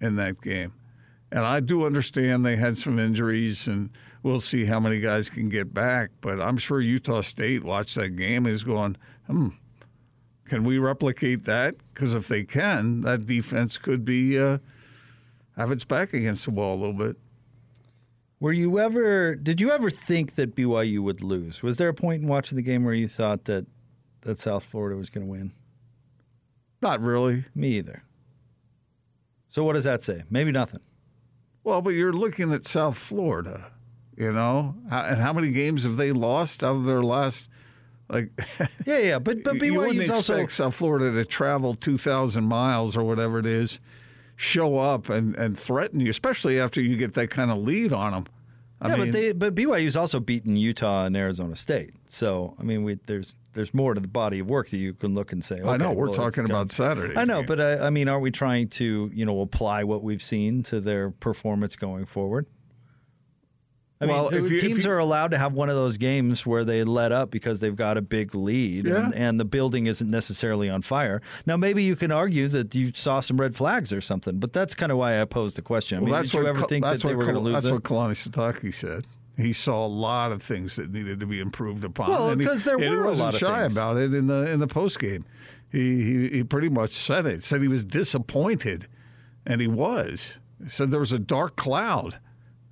in 0.00 0.16
that 0.16 0.40
game. 0.40 0.74
And 1.30 1.44
I 1.44 1.60
do 1.60 1.84
understand 1.84 2.44
they 2.44 2.56
had 2.56 2.78
some 2.78 2.98
injuries, 2.98 3.66
and 3.66 3.90
we'll 4.22 4.40
see 4.40 4.64
how 4.64 4.80
many 4.80 5.00
guys 5.00 5.28
can 5.28 5.48
get 5.48 5.74
back. 5.74 6.10
But 6.20 6.40
I'm 6.40 6.56
sure 6.56 6.80
Utah 6.80 7.20
State 7.20 7.64
watched 7.64 7.96
that 7.96 8.16
game 8.16 8.46
is 8.46 8.64
going, 8.64 8.96
hmm, 9.26 9.48
can 10.46 10.64
we 10.64 10.78
replicate 10.78 11.44
that? 11.44 11.74
Because 11.92 12.14
if 12.14 12.28
they 12.28 12.44
can, 12.44 13.02
that 13.02 13.26
defense 13.26 13.76
could 13.76 14.04
be 14.04 14.38
uh, 14.38 14.58
have 15.56 15.70
its 15.70 15.84
back 15.84 16.14
against 16.14 16.46
the 16.46 16.50
wall 16.50 16.74
a 16.74 16.80
little 16.80 16.92
bit. 16.94 17.16
Were 18.40 18.52
you 18.52 18.78
ever? 18.78 19.34
Did 19.34 19.60
you 19.60 19.70
ever 19.70 19.90
think 19.90 20.36
that 20.36 20.54
BYU 20.54 21.00
would 21.00 21.22
lose? 21.22 21.62
Was 21.62 21.76
there 21.76 21.88
a 21.88 21.94
point 21.94 22.22
in 22.22 22.28
watching 22.28 22.56
the 22.56 22.62
game 22.62 22.84
where 22.84 22.94
you 22.94 23.08
thought 23.08 23.44
that 23.44 23.66
that 24.22 24.38
South 24.38 24.64
Florida 24.64 24.96
was 24.96 25.10
going 25.10 25.26
to 25.26 25.30
win? 25.30 25.52
Not 26.80 27.00
really. 27.00 27.44
Me 27.54 27.70
either. 27.78 28.04
So 29.48 29.64
what 29.64 29.72
does 29.72 29.84
that 29.84 30.02
say? 30.02 30.22
Maybe 30.30 30.52
nothing. 30.52 30.80
Well, 31.64 31.82
but 31.82 31.90
you're 31.90 32.12
looking 32.12 32.52
at 32.52 32.64
South 32.64 32.96
Florida, 32.96 33.72
you 34.16 34.32
know, 34.32 34.76
and 34.90 35.20
how 35.20 35.32
many 35.32 35.50
games 35.50 35.82
have 35.82 35.96
they 35.96 36.12
lost 36.12 36.62
out 36.62 36.76
of 36.76 36.84
their 36.84 37.02
last? 37.02 37.48
Like, 38.08 38.30
yeah, 38.86 38.98
yeah, 38.98 39.18
but 39.18 39.42
but 39.42 39.56
BYU 39.56 39.64
you 39.66 39.74
wouldn't 39.74 40.00
expect 40.00 40.16
also 40.16 40.46
South 40.46 40.76
Florida 40.76 41.12
to 41.12 41.24
travel 41.24 41.74
two 41.74 41.98
thousand 41.98 42.44
miles 42.44 42.96
or 42.96 43.02
whatever 43.02 43.40
it 43.40 43.46
is 43.46 43.80
show 44.38 44.78
up 44.78 45.10
and, 45.10 45.34
and 45.34 45.58
threaten 45.58 45.98
you, 46.00 46.08
especially 46.08 46.60
after 46.60 46.80
you 46.80 46.96
get 46.96 47.12
that 47.14 47.28
kind 47.28 47.50
of 47.50 47.58
lead 47.58 47.92
on 47.92 48.12
them. 48.12 48.26
I 48.80 48.90
yeah, 48.90 48.96
mean, 48.96 49.06
but 49.06 49.12
they 49.12 49.32
but 49.32 49.54
BYU's 49.56 49.96
also 49.96 50.20
beaten 50.20 50.56
Utah 50.56 51.04
and 51.04 51.16
Arizona 51.16 51.56
State. 51.56 51.94
So 52.06 52.54
I 52.60 52.62
mean, 52.62 52.84
we, 52.84 52.94
there's 53.06 53.34
there's 53.52 53.74
more 53.74 53.92
to 53.92 54.00
the 54.00 54.06
body 54.06 54.38
of 54.38 54.48
work 54.48 54.68
that 54.68 54.76
you 54.76 54.94
can 54.94 55.14
look 55.14 55.32
and 55.32 55.42
say. 55.42 55.56
Okay, 55.56 55.68
I 55.68 55.76
know 55.76 55.90
we're 55.90 56.06
well, 56.06 56.14
talking 56.14 56.44
about 56.44 56.70
Saturday. 56.70 57.16
I 57.16 57.24
know, 57.24 57.38
game. 57.38 57.46
but 57.46 57.60
I, 57.60 57.86
I 57.86 57.90
mean, 57.90 58.08
are 58.08 58.20
we 58.20 58.30
trying 58.30 58.68
to 58.68 59.10
you 59.12 59.26
know 59.26 59.40
apply 59.40 59.82
what 59.82 60.04
we've 60.04 60.22
seen 60.22 60.62
to 60.64 60.80
their 60.80 61.10
performance 61.10 61.74
going 61.74 62.06
forward? 62.06 62.46
I 64.00 64.06
well, 64.06 64.30
mean, 64.30 64.44
you, 64.44 64.58
teams 64.58 64.84
you, 64.84 64.90
are 64.92 64.98
allowed 64.98 65.32
to 65.32 65.38
have 65.38 65.54
one 65.54 65.68
of 65.68 65.74
those 65.74 65.96
games 65.96 66.46
where 66.46 66.64
they 66.64 66.84
let 66.84 67.10
up 67.10 67.32
because 67.32 67.58
they've 67.58 67.74
got 67.74 67.96
a 67.96 68.02
big 68.02 68.32
lead 68.32 68.86
yeah. 68.86 69.06
and, 69.06 69.14
and, 69.14 69.40
the 69.40 69.44
building 69.44 69.86
isn't 69.86 70.08
necessarily 70.08 70.70
on 70.70 70.82
fire. 70.82 71.20
Now, 71.46 71.56
maybe 71.56 71.82
you 71.82 71.96
can 71.96 72.12
argue 72.12 72.46
that 72.48 72.74
you 72.76 72.92
saw 72.94 73.18
some 73.18 73.40
red 73.40 73.56
flags 73.56 73.92
or 73.92 74.00
something, 74.00 74.38
but 74.38 74.52
that's 74.52 74.74
kind 74.74 74.92
of 74.92 74.98
why 74.98 75.20
I 75.20 75.24
posed 75.24 75.56
the 75.56 75.62
question. 75.62 75.98
I 75.98 76.00
well, 76.02 76.12
mean, 76.12 76.22
did 76.22 76.32
you 76.32 76.46
ever 76.46 76.62
think 76.66 76.84
that 76.84 77.00
they 77.00 77.14
were 77.14 77.24
going 77.24 77.34
to 77.34 77.40
lose 77.40 77.54
That's 77.54 77.66
it? 77.66 77.72
what 77.72 77.82
Kalani 77.82 78.12
Sitake 78.12 78.72
said. 78.72 79.04
He 79.36 79.52
saw 79.52 79.84
a 79.84 79.88
lot 79.88 80.30
of 80.32 80.42
things 80.42 80.76
that 80.76 80.90
needed 80.92 81.20
to 81.20 81.26
be 81.26 81.40
improved 81.40 81.84
upon. 81.84 82.10
Well, 82.10 82.36
because 82.36 82.64
there 82.64 82.78
were 82.78 83.04
a 83.04 83.12
lot 83.12 83.34
of 83.34 83.40
shy 83.40 83.62
things. 83.62 83.72
about 83.76 83.96
it 83.96 84.14
in 84.14 84.26
the 84.26 84.50
in 84.50 84.58
the 84.58 84.66
post 84.66 84.98
game. 84.98 85.24
He, 85.70 86.02
he 86.02 86.28
he 86.28 86.44
pretty 86.44 86.68
much 86.68 86.92
said 86.92 87.24
it. 87.24 87.44
Said 87.44 87.62
he 87.62 87.68
was 87.68 87.84
disappointed, 87.84 88.88
and 89.46 89.60
he 89.60 89.68
was. 89.68 90.38
Said 90.66 90.90
there 90.90 90.98
was 90.98 91.12
a 91.12 91.20
dark 91.20 91.54
cloud 91.54 92.18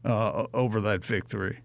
uh, 0.06 0.46
over 0.54 0.80
that 0.82 1.04
victory. 1.04 1.60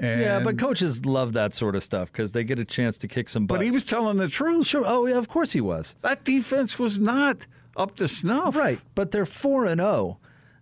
And, 0.00 0.20
yeah, 0.20 0.40
but 0.40 0.58
coaches 0.58 1.04
love 1.04 1.32
that 1.32 1.54
sort 1.54 1.74
of 1.74 1.82
stuff 1.82 2.12
because 2.12 2.30
they 2.30 2.44
get 2.44 2.58
a 2.60 2.64
chance 2.64 2.96
to 2.98 3.08
kick 3.08 3.28
some 3.28 3.46
butts. 3.46 3.58
but 3.58 3.64
he 3.64 3.70
was 3.72 3.84
telling 3.84 4.16
the 4.18 4.28
truth. 4.28 4.66
sure. 4.66 4.84
Oh, 4.86 5.06
yeah, 5.06 5.16
of 5.18 5.28
course 5.28 5.52
he 5.52 5.60
was. 5.60 5.96
That 6.02 6.22
defense 6.24 6.78
was 6.78 7.00
not 7.00 7.46
up 7.76 7.96
to 7.96 8.06
snuff. 8.06 8.54
Right, 8.54 8.78
but 8.94 9.10
they're 9.10 9.26
four 9.26 9.64
and 9.66 9.80
zero, 9.80 10.18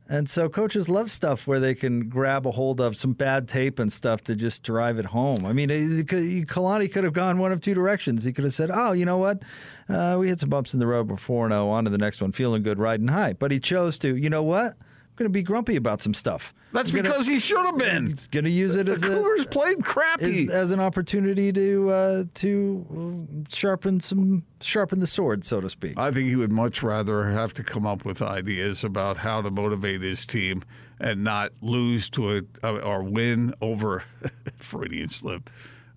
and 0.09 0.31
so 0.31 0.49
coaches 0.49 0.89
love 0.89 1.11
stuff 1.11 1.47
where 1.47 1.61
they 1.61 1.75
can 1.75 2.09
grab 2.09 2.47
a 2.47 2.51
hold 2.53 2.81
of 2.81 2.97
some 2.97 3.13
bad 3.13 3.47
tape 3.47 3.79
and 3.79 3.93
stuff 3.93 4.25
to 4.25 4.37
just 4.37 4.63
drive 4.63 4.99
it 4.99 5.07
home. 5.07 5.45
I 5.45 5.53
mean, 5.53 5.69
Kalani 5.69 6.91
could 6.91 7.05
have 7.05 7.13
gone 7.13 7.39
one 7.39 7.53
of 7.53 7.61
two 7.61 7.75
directions. 7.75 8.25
He 8.25 8.33
could 8.33 8.45
have 8.45 8.55
said, 8.55 8.71
"Oh, 8.73 8.93
you 8.93 9.05
know 9.05 9.19
what? 9.19 9.43
Uh, 9.89 10.17
we 10.19 10.29
hit 10.29 10.41
some 10.41 10.49
bumps 10.49 10.73
in 10.73 10.81
the 10.81 10.87
road. 10.87 11.11
We're 11.11 11.17
four 11.19 11.45
and 11.45 11.53
zero. 11.53 11.69
On 11.69 11.85
to 11.85 11.91
the 11.91 11.99
next 11.99 12.23
one. 12.23 12.33
Feeling 12.33 12.63
good, 12.63 12.79
riding 12.79 13.09
high." 13.09 13.35
But 13.35 13.51
he 13.51 13.61
chose 13.61 13.99
to. 13.99 14.17
You 14.17 14.31
know 14.31 14.43
what? 14.43 14.77
Going 15.17 15.25
to 15.31 15.33
be 15.33 15.43
grumpy 15.43 15.77
about 15.77 16.03
some 16.03 16.13
stuff. 16.15 16.53
That's 16.73 16.91
gonna- 16.91 17.03
because 17.05 17.27
he 17.27 17.39
should 17.41 17.65
have 17.65 17.79
been. 17.79 18.07
He's 18.07 18.29
going 18.29 18.45
to 18.45 18.51
use 18.51 18.77
it 18.77 18.85
The 18.87 18.93
as 18.93 19.03
a 19.03 19.07
Cougars 19.09 19.47
played 19.47 19.83
crappy. 19.83 20.45
as, 20.45 20.51
as 20.51 20.71
an 20.73 20.81
opportunity 20.81 21.53
to 21.53 21.89
uh, 21.91 22.25
to 22.35 23.27
uh, 23.41 23.45
sharpen 23.49 24.01
some 24.01 24.45
sharpen 24.61 25.01
the 25.01 25.07
sword, 25.07 25.45
so 25.45 25.61
to 25.63 25.71
speak. 25.71 25.99
I 25.99 26.11
think 26.11 26.29
he 26.29 26.37
would 26.37 26.53
much 26.53 26.83
rather 26.83 27.31
have 27.31 27.55
to 27.55 27.65
come 27.65 27.87
up 27.87 28.05
with 28.05 28.21
ideas 28.21 28.85
about 28.85 29.17
how 29.19 29.41
to 29.41 29.51
motivate 29.51 30.03
his 30.03 30.27
team 30.27 30.63
and 31.01 31.25
not 31.25 31.53
lose 31.63 32.11
to 32.11 32.47
a 32.63 32.69
or 32.69 33.03
win 33.03 33.55
over 33.63 34.05
Freudian 34.59 35.09
slip 35.09 35.49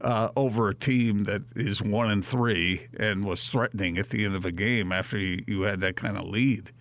uh, 0.02 0.30
over 0.38 0.70
a 0.70 0.76
team 0.76 1.26
that 1.26 1.42
is 1.58 1.82
one 1.82 2.10
and 2.10 2.26
three 2.26 2.88
and 2.98 3.26
was 3.26 3.50
threatening 3.50 3.98
at 3.98 4.10
the 4.10 4.24
end 4.24 4.36
of 4.36 4.46
a 4.46 4.52
game 4.52 4.92
after 4.94 5.18
you, 5.18 5.44
you 5.46 5.62
had 5.64 5.82
that 5.82 5.96
kind 5.98 6.18
of 6.18 6.26
lead. 6.26 6.72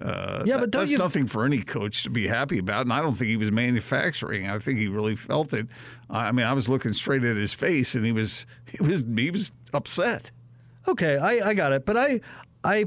Uh, 0.00 0.42
Yeah, 0.44 0.58
but 0.58 0.70
don't 0.70 0.82
that's 0.82 0.90
you- 0.90 0.98
nothing 0.98 1.26
for 1.26 1.44
any 1.44 1.60
coach 1.62 2.02
to 2.02 2.10
be 2.10 2.26
happy 2.26 2.58
about. 2.58 2.82
And 2.82 2.92
I 2.92 3.00
don't 3.00 3.14
think 3.14 3.30
he 3.30 3.36
was 3.36 3.50
manufacturing. 3.50 4.48
I 4.48 4.58
think 4.58 4.78
he 4.78 4.88
really 4.88 5.16
felt 5.16 5.52
it. 5.54 5.66
I 6.10 6.32
mean, 6.32 6.44
I 6.46 6.52
was 6.52 6.68
looking 6.68 6.92
straight 6.92 7.24
at 7.24 7.36
his 7.36 7.54
face, 7.54 7.94
and 7.94 8.04
he 8.04 8.12
was 8.12 8.44
he 8.70 8.82
was 8.82 9.04
he 9.16 9.30
was 9.30 9.52
upset. 9.72 10.30
Okay, 10.88 11.16
I, 11.16 11.48
I 11.50 11.54
got 11.54 11.72
it, 11.72 11.84
but 11.86 11.96
I 11.96 12.20
I 12.62 12.84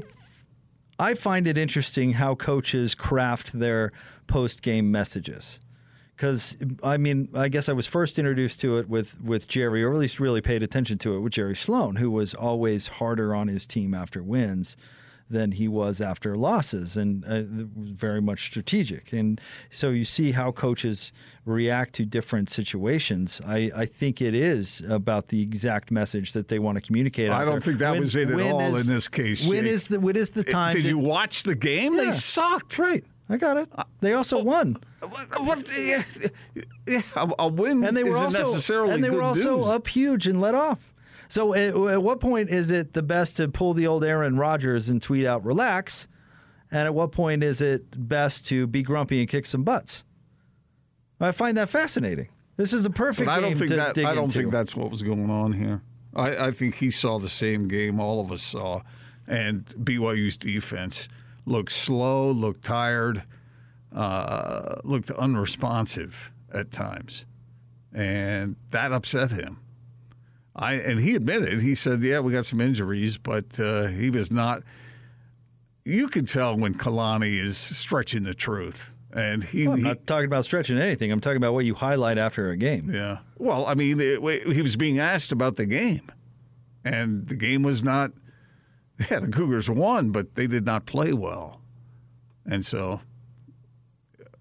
I 0.98 1.14
find 1.14 1.46
it 1.48 1.58
interesting 1.58 2.12
how 2.12 2.34
coaches 2.34 2.94
craft 2.94 3.52
their 3.58 3.92
post 4.26 4.62
game 4.62 4.90
messages. 4.92 5.58
Because 6.16 6.56
I 6.82 6.96
mean, 6.98 7.28
I 7.34 7.48
guess 7.48 7.68
I 7.68 7.72
was 7.72 7.86
first 7.86 8.18
introduced 8.18 8.60
to 8.60 8.76
it 8.78 8.88
with 8.88 9.20
with 9.20 9.48
Jerry, 9.48 9.82
or 9.82 9.90
at 9.92 9.98
least 9.98 10.20
really 10.20 10.42
paid 10.42 10.62
attention 10.62 10.98
to 10.98 11.16
it 11.16 11.20
with 11.20 11.32
Jerry 11.32 11.56
Sloan, 11.56 11.96
who 11.96 12.10
was 12.10 12.34
always 12.34 12.86
harder 12.88 13.34
on 13.34 13.48
his 13.48 13.66
team 13.66 13.94
after 13.94 14.22
wins 14.22 14.76
than 15.30 15.52
he 15.52 15.68
was 15.68 16.00
after 16.00 16.36
losses, 16.36 16.96
and 16.96 17.24
uh, 17.24 17.42
very 17.46 18.20
much 18.20 18.44
strategic. 18.46 19.12
And 19.12 19.40
so 19.70 19.90
you 19.90 20.04
see 20.04 20.32
how 20.32 20.50
coaches 20.52 21.12
react 21.44 21.94
to 21.94 22.04
different 22.04 22.50
situations. 22.50 23.40
I, 23.46 23.70
I 23.76 23.86
think 23.86 24.20
it 24.20 24.34
is 24.34 24.80
about 24.88 25.28
the 25.28 25.40
exact 25.42 25.90
message 25.90 26.32
that 26.32 26.48
they 26.48 26.58
want 26.58 26.76
to 26.76 26.80
communicate. 26.82 27.30
I 27.30 27.44
don't 27.44 27.52
there. 27.52 27.60
think 27.60 27.78
that 27.78 27.92
When- 27.92 28.00
was 28.00 28.16
it 28.16 28.28
at 28.30 28.40
all 28.52 28.74
is- 28.76 28.88
in 28.88 28.94
this 28.94 29.08
case, 29.08 29.46
When 29.46 29.62
Jake. 29.64 29.72
is 29.72 29.86
the 29.88 30.00
when 30.00 30.16
is 30.16 30.30
the 30.30 30.44
time? 30.44 30.74
Did 30.74 30.82
to- 30.82 30.88
you 30.88 30.98
watch 30.98 31.44
the 31.44 31.54
game? 31.54 31.94
Yeah. 31.94 32.06
They 32.06 32.12
sucked. 32.12 32.78
Right, 32.78 33.04
I 33.28 33.36
got 33.36 33.56
it. 33.56 33.68
They 34.00 34.12
also 34.14 34.42
won. 34.42 34.78
What, 35.00 35.40
what- 35.46 35.72
yeah, 35.78 36.02
yeah, 36.86 37.02
a, 37.38 37.48
win 37.48 37.84
and 37.84 37.96
they 37.96 38.02
were 38.04 38.10
isn't 38.10 38.24
also 38.24 38.38
necessarily 38.38 38.94
and 38.94 39.04
they 39.04 39.10
were 39.10 39.22
also 39.22 39.58
news. 39.58 39.68
up 39.68 39.86
huge 39.86 40.26
and 40.26 40.40
let 40.40 40.54
off. 40.54 40.89
So 41.30 41.54
at, 41.54 41.74
at 41.74 42.02
what 42.02 42.18
point 42.18 42.50
is 42.50 42.72
it 42.72 42.92
the 42.92 43.04
best 43.04 43.36
to 43.36 43.48
pull 43.48 43.72
the 43.72 43.86
old 43.86 44.04
Aaron 44.04 44.36
Rodgers 44.36 44.88
and 44.88 45.00
tweet 45.00 45.24
out 45.24 45.44
relax? 45.44 46.08
And 46.72 46.86
at 46.86 46.94
what 46.94 47.12
point 47.12 47.44
is 47.44 47.60
it 47.60 48.08
best 48.08 48.46
to 48.48 48.66
be 48.66 48.82
grumpy 48.82 49.20
and 49.20 49.28
kick 49.28 49.46
some 49.46 49.62
butts? 49.62 50.04
I 51.20 51.32
find 51.32 51.56
that 51.56 51.68
fascinating. 51.68 52.28
This 52.56 52.72
is 52.72 52.82
the 52.82 52.90
perfect 52.90 53.26
But 53.26 53.32
I 53.32 53.40
don't 53.40 53.54
think 53.54 53.70
that 53.70 53.96
I 53.98 54.14
don't 54.14 54.24
into. 54.24 54.38
think 54.38 54.50
that's 54.50 54.74
what 54.74 54.90
was 54.90 55.02
going 55.02 55.30
on 55.30 55.52
here. 55.52 55.82
I, 56.14 56.48
I 56.48 56.50
think 56.50 56.74
he 56.74 56.90
saw 56.90 57.18
the 57.18 57.28
same 57.28 57.68
game 57.68 58.00
all 58.00 58.20
of 58.20 58.32
us 58.32 58.42
saw, 58.42 58.82
and 59.26 59.66
BYU's 59.66 60.36
defense 60.36 61.08
looked 61.46 61.72
slow, 61.72 62.30
looked 62.30 62.64
tired, 62.64 63.22
uh, 63.94 64.76
looked 64.82 65.10
unresponsive 65.12 66.32
at 66.52 66.72
times, 66.72 67.24
and 67.94 68.56
that 68.70 68.92
upset 68.92 69.30
him. 69.30 69.58
I 70.60 70.74
and 70.74 71.00
he 71.00 71.14
admitted 71.14 71.60
he 71.60 71.74
said, 71.74 72.02
"Yeah, 72.02 72.20
we 72.20 72.32
got 72.32 72.44
some 72.46 72.60
injuries, 72.60 73.16
but 73.16 73.58
uh, 73.58 73.86
he 73.86 74.10
was 74.10 74.30
not." 74.30 74.62
You 75.84 76.08
can 76.08 76.26
tell 76.26 76.54
when 76.56 76.74
Kalani 76.74 77.38
is 77.38 77.56
stretching 77.56 78.24
the 78.24 78.34
truth, 78.34 78.92
and 79.12 79.42
he, 79.42 79.66
I'm 79.66 79.78
he 79.78 79.82
not 79.82 80.06
talking 80.06 80.26
about 80.26 80.44
stretching 80.44 80.78
anything. 80.78 81.10
I'm 81.10 81.20
talking 81.20 81.38
about 81.38 81.54
what 81.54 81.64
you 81.64 81.74
highlight 81.74 82.18
after 82.18 82.50
a 82.50 82.56
game. 82.56 82.90
yeah. 82.92 83.18
Well, 83.38 83.64
I 83.64 83.74
mean, 83.74 83.98
it, 83.98 84.20
he 84.52 84.60
was 84.60 84.76
being 84.76 84.98
asked 84.98 85.32
about 85.32 85.56
the 85.56 85.64
game, 85.64 86.12
and 86.84 87.26
the 87.26 87.36
game 87.36 87.62
was 87.62 87.82
not. 87.82 88.12
Yeah, 89.10 89.20
the 89.20 89.28
Cougars 89.28 89.70
won, 89.70 90.10
but 90.10 90.34
they 90.34 90.46
did 90.46 90.66
not 90.66 90.84
play 90.84 91.14
well, 91.14 91.62
and 92.44 92.66
so. 92.66 93.00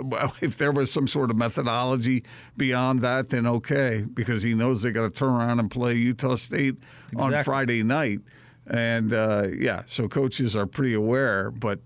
Well, 0.01 0.33
if 0.41 0.57
there 0.57 0.71
was 0.71 0.91
some 0.91 1.07
sort 1.07 1.29
of 1.31 1.37
methodology 1.37 2.23
beyond 2.57 3.01
that, 3.01 3.29
then 3.29 3.45
okay, 3.47 4.05
because 4.13 4.43
he 4.43 4.53
knows 4.53 4.81
they 4.81 4.91
got 4.91 5.03
to 5.03 5.09
turn 5.09 5.29
around 5.29 5.59
and 5.59 5.69
play 5.69 5.95
Utah 5.95 6.35
State 6.35 6.75
on 7.15 7.43
Friday 7.43 7.83
night, 7.83 8.19
and 8.67 9.13
uh, 9.13 9.47
yeah, 9.55 9.83
so 9.85 10.07
coaches 10.07 10.55
are 10.55 10.65
pretty 10.65 10.93
aware. 10.93 11.51
But 11.51 11.79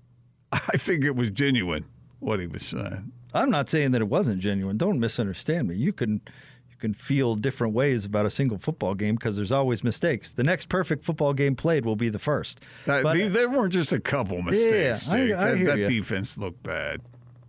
I 0.52 0.76
think 0.76 1.04
it 1.04 1.16
was 1.16 1.30
genuine 1.30 1.84
what 2.20 2.40
he 2.40 2.46
was 2.46 2.64
saying. 2.66 3.12
I'm 3.34 3.50
not 3.50 3.68
saying 3.68 3.90
that 3.92 4.00
it 4.00 4.08
wasn't 4.08 4.40
genuine. 4.40 4.76
Don't 4.76 4.98
misunderstand 4.98 5.68
me. 5.68 5.76
You 5.76 5.92
can 5.92 6.22
you 6.70 6.76
can 6.78 6.94
feel 6.94 7.34
different 7.36 7.74
ways 7.74 8.04
about 8.04 8.26
a 8.26 8.30
single 8.30 8.58
football 8.58 8.94
game 8.94 9.14
because 9.14 9.36
there's 9.36 9.52
always 9.52 9.82
mistakes. 9.82 10.32
The 10.32 10.44
next 10.44 10.68
perfect 10.68 11.04
football 11.04 11.32
game 11.32 11.56
played 11.56 11.86
will 11.86 11.96
be 11.96 12.08
the 12.10 12.18
first. 12.18 12.60
That, 12.84 13.02
But- 13.02 13.16
they, 13.32 13.46
weren't 13.46 13.72
just 13.72 13.92
a 13.94 14.00
couple 14.00 14.42
mistakes. 14.42 15.06
Yeah, 15.06 15.12
I-. 15.12 15.52
I 15.52 15.54
that 15.54 15.64
that 15.64 15.86
defense 15.88 16.36
looked 16.36 16.62
bad. 16.62 17.00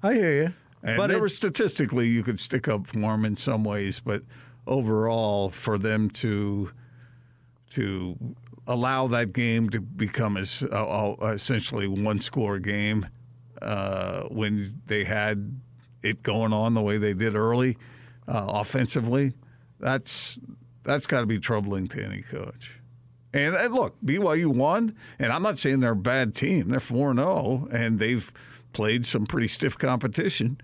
I 0.04 0.13
hear 0.13 0.44
you. 0.44 0.54
And 0.84 0.98
but 0.98 1.08
there 1.08 1.20
were 1.20 1.30
statistically 1.30 2.08
you 2.08 2.24
could 2.24 2.39
stick 2.39 2.68
up 2.68 2.88
for 2.88 2.98
them 3.00 3.25
in 3.25 3.36
some 3.36 3.63
ways, 3.63 4.00
but 4.00 4.24
overall, 4.66 5.50
for 5.50 5.77
them 5.77 6.10
to 6.12 6.72
to 7.72 8.36
allow 8.68 9.08
that 9.08 9.34
game 9.34 9.70
to 9.70 9.82
become 9.82 10.38
as 10.38 10.62
uh, 10.63 11.16
essentially 11.24 11.88
one 11.88 12.20
score 12.20 12.60
game 12.60 13.08
uh, 13.62 14.24
when 14.24 14.82
they 14.86 15.04
had 15.04 15.60
it 16.04 16.22
going 16.22 16.54
on 16.54 16.74
the 16.74 16.82
way 16.82 16.98
they 16.98 17.13
did 17.13 17.36
early 17.36 17.77
uh, 18.27 18.46
offensively, 18.50 19.34
that's 19.80 20.39
that's 20.84 21.08
got 21.08 21.22
to 21.22 21.25
be 21.25 21.39
troubling 21.39 21.88
to 21.88 22.04
any 22.04 22.22
coach. 22.22 22.72
And, 23.34 23.56
and 23.56 23.74
look, 23.74 23.98
BYU 24.04 24.48
won, 24.48 24.96
and 25.20 25.34
I'm 25.34 25.44
not 25.44 25.60
saying 25.60 25.82
they're 25.82 25.92
a 25.92 25.96
bad 25.96 26.34
team. 26.34 26.70
They're 26.70 26.80
4 26.80 27.13
0, 27.13 27.68
and 27.72 28.00
they've 28.00 28.32
played 28.74 29.06
some 29.06 29.26
pretty 29.26 29.48
stiff 29.48 29.78
competition, 29.78 30.60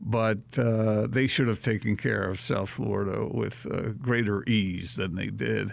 but 0.00 0.38
uh, 0.58 1.06
they 1.06 1.26
should 1.26 1.48
have 1.48 1.62
taken 1.62 1.96
care 1.96 2.22
of 2.22 2.40
South 2.40 2.70
Florida 2.70 3.26
with 3.26 3.66
uh, 3.70 3.92
greater 4.00 4.44
ease 4.44 4.96
than 4.96 5.14
they 5.14 5.28
did. 5.28 5.72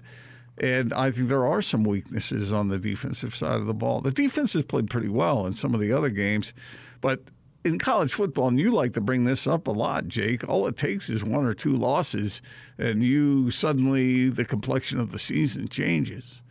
And 0.58 0.94
I 0.94 1.12
think 1.12 1.30
there 1.30 1.46
are 1.46 1.62
some 1.62 1.84
weaknesses 1.84 2.52
on 2.52 2.70
the 2.70 2.78
defensive 2.78 3.36
side 3.36 3.60
of 3.60 3.66
the 3.66 3.74
ball. 3.74 4.02
The 4.02 4.12
defense 4.12 4.54
has 4.54 4.64
played 4.64 4.90
pretty 4.90 5.10
well 5.10 5.46
in 5.48 5.56
some 5.56 5.74
of 5.74 5.82
the 5.82 5.92
other 5.92 6.10
games, 6.10 6.54
but 7.02 7.22
in 7.64 7.80
college 7.80 8.14
football, 8.14 8.50
and 8.50 8.60
you 8.60 8.72
like 8.72 8.94
to 8.94 9.02
bring 9.02 9.24
this 9.24 9.48
up 9.48 9.68
a 9.68 9.72
lot, 9.72 10.08
Jake, 10.08 10.48
all 10.48 10.68
it 10.68 10.78
takes 10.78 11.10
is 11.10 11.24
one 11.24 11.46
or 11.46 11.54
two 11.54 11.76
losses, 11.76 12.42
and 12.78 13.04
you 13.04 13.52
suddenly, 13.52 14.30
the 14.30 14.46
complexion 14.46 15.00
of 15.00 15.12
the 15.12 15.20
season 15.20 15.68
changes. 15.70 16.42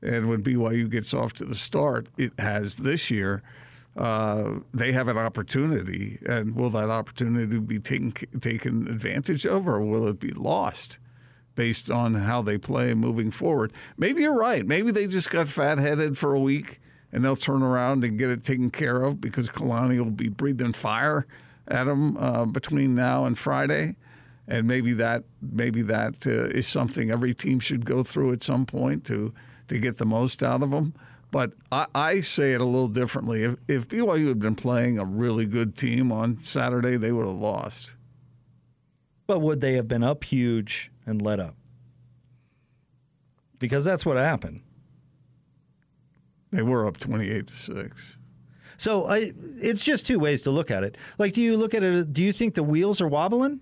And 0.00 0.28
when 0.28 0.42
BYU 0.42 0.90
gets 0.90 1.12
off 1.14 1.32
to 1.34 1.44
the 1.44 1.54
start 1.54 2.08
it 2.16 2.32
has 2.38 2.76
this 2.76 3.10
year, 3.10 3.42
uh, 3.96 4.60
they 4.72 4.92
have 4.92 5.08
an 5.08 5.18
opportunity. 5.18 6.18
And 6.26 6.54
will 6.56 6.70
that 6.70 6.90
opportunity 6.90 7.58
be 7.58 7.78
taken, 7.78 8.40
taken 8.40 8.88
advantage 8.88 9.46
of, 9.46 9.68
or 9.68 9.80
will 9.80 10.06
it 10.08 10.20
be 10.20 10.30
lost? 10.30 10.98
based 11.54 11.90
on 11.90 12.14
how 12.14 12.42
they 12.42 12.58
play 12.58 12.94
moving 12.94 13.30
forward. 13.30 13.72
Maybe 13.96 14.22
you're 14.22 14.36
right. 14.36 14.66
Maybe 14.66 14.90
they 14.90 15.06
just 15.06 15.30
got 15.30 15.48
fat 15.48 15.78
headed 15.78 16.18
for 16.18 16.34
a 16.34 16.40
week 16.40 16.80
and 17.12 17.24
they'll 17.24 17.36
turn 17.36 17.62
around 17.62 18.02
and 18.04 18.18
get 18.18 18.30
it 18.30 18.42
taken 18.42 18.70
care 18.70 19.02
of 19.02 19.20
because 19.20 19.48
Kalani 19.48 19.98
will 19.98 20.10
be 20.10 20.28
breathing 20.28 20.72
fire 20.72 21.26
at 21.68 21.84
them 21.84 22.16
uh, 22.16 22.44
between 22.44 22.94
now 22.94 23.24
and 23.24 23.38
Friday. 23.38 23.96
And 24.46 24.66
maybe 24.66 24.92
that 24.94 25.24
maybe 25.40 25.80
that 25.82 26.26
uh, 26.26 26.48
is 26.48 26.66
something 26.66 27.10
every 27.10 27.34
team 27.34 27.60
should 27.60 27.86
go 27.86 28.02
through 28.02 28.32
at 28.32 28.42
some 28.42 28.66
point 28.66 29.04
to 29.06 29.32
to 29.68 29.78
get 29.78 29.96
the 29.96 30.04
most 30.04 30.42
out 30.42 30.62
of 30.62 30.70
them. 30.70 30.92
But 31.34 31.50
I, 31.72 31.86
I 31.96 32.20
say 32.20 32.52
it 32.52 32.60
a 32.60 32.64
little 32.64 32.86
differently. 32.86 33.42
If, 33.42 33.56
if 33.66 33.88
BYU 33.88 34.28
had 34.28 34.38
been 34.38 34.54
playing 34.54 35.00
a 35.00 35.04
really 35.04 35.46
good 35.46 35.76
team 35.76 36.12
on 36.12 36.40
Saturday, 36.44 36.96
they 36.96 37.10
would 37.10 37.26
have 37.26 37.34
lost. 37.34 37.92
But 39.26 39.40
would 39.40 39.60
they 39.60 39.72
have 39.72 39.88
been 39.88 40.04
up 40.04 40.22
huge 40.22 40.92
and 41.04 41.20
let 41.20 41.40
up? 41.40 41.56
Because 43.58 43.84
that's 43.84 44.06
what 44.06 44.16
happened. 44.16 44.60
They 46.52 46.62
were 46.62 46.86
up 46.86 46.98
28 46.98 47.48
to 47.48 47.56
6. 47.56 48.16
So 48.76 49.06
I, 49.06 49.32
it's 49.56 49.82
just 49.82 50.06
two 50.06 50.20
ways 50.20 50.42
to 50.42 50.52
look 50.52 50.70
at 50.70 50.84
it. 50.84 50.96
Like, 51.18 51.32
do 51.32 51.40
you 51.42 51.56
look 51.56 51.74
at 51.74 51.82
it? 51.82 52.12
Do 52.12 52.22
you 52.22 52.32
think 52.32 52.54
the 52.54 52.62
wheels 52.62 53.00
are 53.00 53.08
wobbling? 53.08 53.58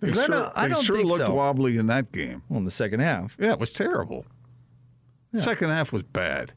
They 0.00 0.10
sure, 0.10 0.28
not, 0.30 0.56
I 0.56 0.68
don't 0.68 0.82
sure 0.82 0.96
think 0.96 1.10
looked 1.10 1.26
so. 1.26 1.34
wobbly 1.34 1.76
in 1.76 1.88
that 1.88 2.12
game. 2.12 2.44
Well, 2.48 2.60
in 2.60 2.64
the 2.64 2.70
second 2.70 3.00
half. 3.00 3.36
Yeah, 3.38 3.52
it 3.52 3.58
was 3.58 3.72
terrible. 3.72 4.24
Yeah. 5.32 5.40
Second 5.40 5.70
half 5.70 5.92
was 5.92 6.02
bad. 6.02 6.52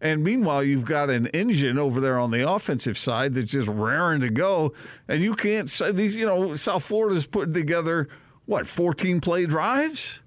And 0.00 0.22
meanwhile, 0.22 0.64
you've 0.64 0.86
got 0.86 1.10
an 1.10 1.26
engine 1.28 1.78
over 1.78 2.00
there 2.00 2.18
on 2.18 2.30
the 2.30 2.50
offensive 2.50 2.96
side 2.96 3.34
that's 3.34 3.50
just 3.50 3.68
raring 3.68 4.20
to 4.22 4.30
go. 4.30 4.72
And 5.08 5.22
you 5.22 5.34
can't 5.34 5.68
say 5.68 5.92
these, 5.92 6.16
you 6.16 6.24
know, 6.24 6.54
South 6.54 6.84
Florida's 6.84 7.26
putting 7.26 7.52
together, 7.52 8.08
what, 8.46 8.66
14 8.66 9.20
play 9.20 9.44
drives? 9.44 10.20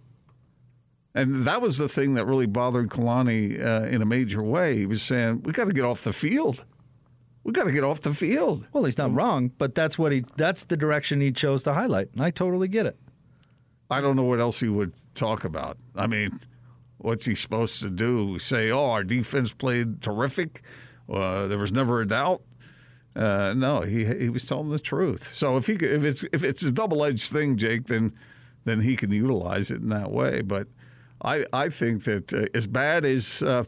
And 1.15 1.45
that 1.45 1.61
was 1.61 1.77
the 1.77 1.89
thing 1.89 2.15
that 2.15 2.25
really 2.25 2.45
bothered 2.45 2.89
Kalani 2.89 3.63
uh, 3.63 3.87
in 3.87 4.01
a 4.01 4.05
major 4.05 4.43
way. 4.43 4.77
He 4.77 4.85
was 4.85 5.01
saying, 5.01 5.41
we 5.43 5.53
got 5.53 5.65
to 5.65 5.73
get 5.73 5.85
off 5.85 6.03
the 6.03 6.13
field. 6.13 6.63
We 7.43 7.51
got 7.51 7.65
to 7.65 7.71
get 7.71 7.83
off 7.83 8.01
the 8.01 8.13
field. 8.13 8.65
Well, 8.73 8.85
he's 8.85 8.97
not 8.97 9.13
wrong, 9.13 9.51
but 9.57 9.75
that's 9.75 9.97
what 9.97 10.11
he 10.11 10.23
that's 10.37 10.63
the 10.63 10.77
direction 10.77 11.19
he 11.19 11.31
chose 11.31 11.61
to 11.63 11.73
highlight, 11.73 12.13
and 12.13 12.23
I 12.23 12.31
totally 12.31 12.69
get 12.69 12.85
it. 12.85 12.97
I 13.91 13.99
don't 13.99 14.15
know 14.15 14.23
what 14.23 14.39
else 14.39 14.61
he 14.61 14.69
would 14.69 14.93
talk 15.13 15.43
about. 15.43 15.77
I 15.93 16.07
mean, 16.07 16.39
what's 17.03 17.25
he 17.25 17.35
supposed 17.35 17.81
to 17.81 17.89
do? 17.89 18.39
Say, 18.39 18.71
"Oh, 18.71 18.85
our 18.85 19.03
defense 19.03 19.51
played 19.51 20.01
terrific. 20.01 20.61
Uh, 21.07 21.47
there 21.47 21.59
was 21.59 21.71
never 21.71 22.01
a 22.01 22.07
doubt." 22.07 22.41
Uh, 23.15 23.53
no, 23.55 23.81
he 23.81 24.05
he 24.05 24.29
was 24.29 24.45
telling 24.45 24.69
the 24.69 24.79
truth. 24.79 25.35
So 25.35 25.57
if 25.57 25.67
he 25.67 25.73
if 25.73 26.03
it's 26.03 26.23
if 26.33 26.43
it's 26.43 26.63
a 26.63 26.71
double 26.71 27.03
edged 27.03 27.31
thing, 27.31 27.57
Jake, 27.57 27.85
then 27.85 28.13
then 28.63 28.81
he 28.81 28.95
can 28.95 29.11
utilize 29.11 29.69
it 29.69 29.81
in 29.81 29.89
that 29.89 30.11
way. 30.11 30.41
But 30.41 30.67
I 31.21 31.45
I 31.53 31.69
think 31.69 32.05
that 32.05 32.33
uh, 32.33 32.45
as 32.55 32.65
bad 32.65 33.05
as 33.05 33.43
uh, 33.43 33.65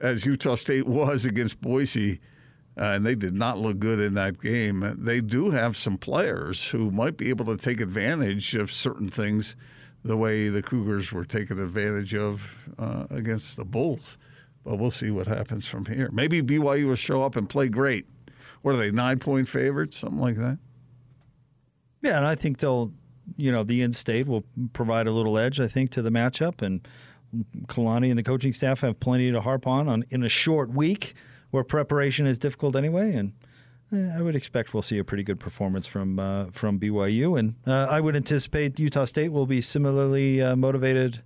as 0.00 0.26
Utah 0.26 0.56
State 0.56 0.86
was 0.86 1.24
against 1.24 1.60
Boise. 1.60 2.20
Uh, 2.74 2.84
and 2.84 3.04
they 3.04 3.14
did 3.14 3.34
not 3.34 3.58
look 3.58 3.78
good 3.78 4.00
in 4.00 4.14
that 4.14 4.40
game. 4.40 4.94
They 4.98 5.20
do 5.20 5.50
have 5.50 5.76
some 5.76 5.98
players 5.98 6.68
who 6.68 6.90
might 6.90 7.18
be 7.18 7.28
able 7.28 7.44
to 7.44 7.58
take 7.58 7.82
advantage 7.82 8.54
of 8.54 8.72
certain 8.72 9.10
things 9.10 9.56
the 10.04 10.16
way 10.16 10.48
the 10.48 10.62
Cougars 10.62 11.12
were 11.12 11.24
taken 11.24 11.60
advantage 11.60 12.14
of 12.14 12.42
uh, 12.78 13.06
against 13.10 13.56
the 13.56 13.64
Bulls. 13.64 14.18
But 14.64 14.76
we'll 14.76 14.90
see 14.90 15.10
what 15.10 15.26
happens 15.26 15.66
from 15.66 15.86
here. 15.86 16.08
Maybe 16.12 16.40
BYU 16.40 16.86
will 16.86 16.94
show 16.94 17.22
up 17.22 17.36
and 17.36 17.48
play 17.48 17.68
great. 17.68 18.06
What 18.62 18.74
are 18.74 18.78
they, 18.78 18.90
nine 18.90 19.18
point 19.18 19.48
favorites, 19.48 19.96
something 19.96 20.20
like 20.20 20.36
that? 20.36 20.58
Yeah, 22.02 22.18
and 22.18 22.26
I 22.26 22.34
think 22.34 22.58
they'll, 22.58 22.92
you 23.36 23.50
know, 23.50 23.64
the 23.64 23.82
in 23.82 23.92
state 23.92 24.26
will 24.26 24.44
provide 24.72 25.06
a 25.06 25.12
little 25.12 25.36
edge, 25.38 25.60
I 25.60 25.68
think, 25.68 25.90
to 25.92 26.02
the 26.02 26.10
matchup. 26.10 26.62
And 26.62 26.86
Kalani 27.66 28.10
and 28.10 28.18
the 28.18 28.22
coaching 28.22 28.52
staff 28.52 28.80
have 28.80 29.00
plenty 29.00 29.32
to 29.32 29.40
harp 29.40 29.66
on, 29.66 29.88
on 29.88 30.04
in 30.10 30.22
a 30.22 30.28
short 30.28 30.70
week 30.70 31.14
where 31.50 31.64
preparation 31.64 32.26
is 32.26 32.38
difficult 32.38 32.76
anyway. 32.76 33.14
And 33.14 33.32
I 33.92 34.22
would 34.22 34.34
expect 34.34 34.72
we'll 34.72 34.82
see 34.82 34.98
a 34.98 35.04
pretty 35.04 35.22
good 35.22 35.38
performance 35.38 35.86
from 35.86 36.18
uh, 36.18 36.46
from 36.52 36.80
BYU, 36.80 37.38
and 37.38 37.56
uh, 37.66 37.88
I 37.90 38.00
would 38.00 38.16
anticipate 38.16 38.78
Utah 38.80 39.04
State 39.04 39.32
will 39.32 39.46
be 39.46 39.60
similarly 39.60 40.40
uh, 40.40 40.56
motivated 40.56 41.22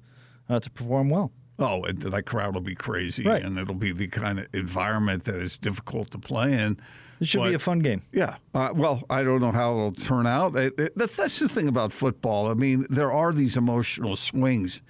uh, 0.49 0.59
to 0.59 0.71
perform 0.71 1.11
well. 1.11 1.31
Oh, 1.59 1.87
that 1.91 2.27
crowd 2.27 2.55
will 2.55 2.61
be 2.61 2.75
crazy, 2.75 3.23
right. 3.23 3.43
and 3.43 3.57
it'll 3.59 3.75
be 3.75 3.93
the 3.93 4.09
kind 4.09 4.41
of 4.41 4.47
environment 4.53 5.25
that 5.25 5.37
is 5.37 5.57
difficult 5.57 6.11
to 6.11 6.19
play 6.19 6.53
in. 6.53 6.79
It 7.19 7.29
should 7.29 7.39
but, 7.39 7.49
be 7.49 7.55
a 7.55 7.59
fun 7.59 7.79
game. 7.79 8.03
Yeah. 8.13 8.37
Uh, 8.53 8.71
well, 8.75 9.05
I 9.09 9.23
don't 9.23 9.41
know 9.41 9.53
how 9.53 9.73
it'll 9.73 9.93
turn 9.93 10.27
out. 10.27 10.55
It, 10.57 10.79
it, 10.79 10.99
that's 10.99 11.39
the 11.39 11.49
thing 11.49 11.67
about 11.67 11.93
football. 11.93 12.49
I 12.49 12.55
mean, 12.55 12.87
there 12.91 13.11
are 13.11 13.33
these 13.33 13.57
emotional 13.57 14.17
swings, 14.17 14.83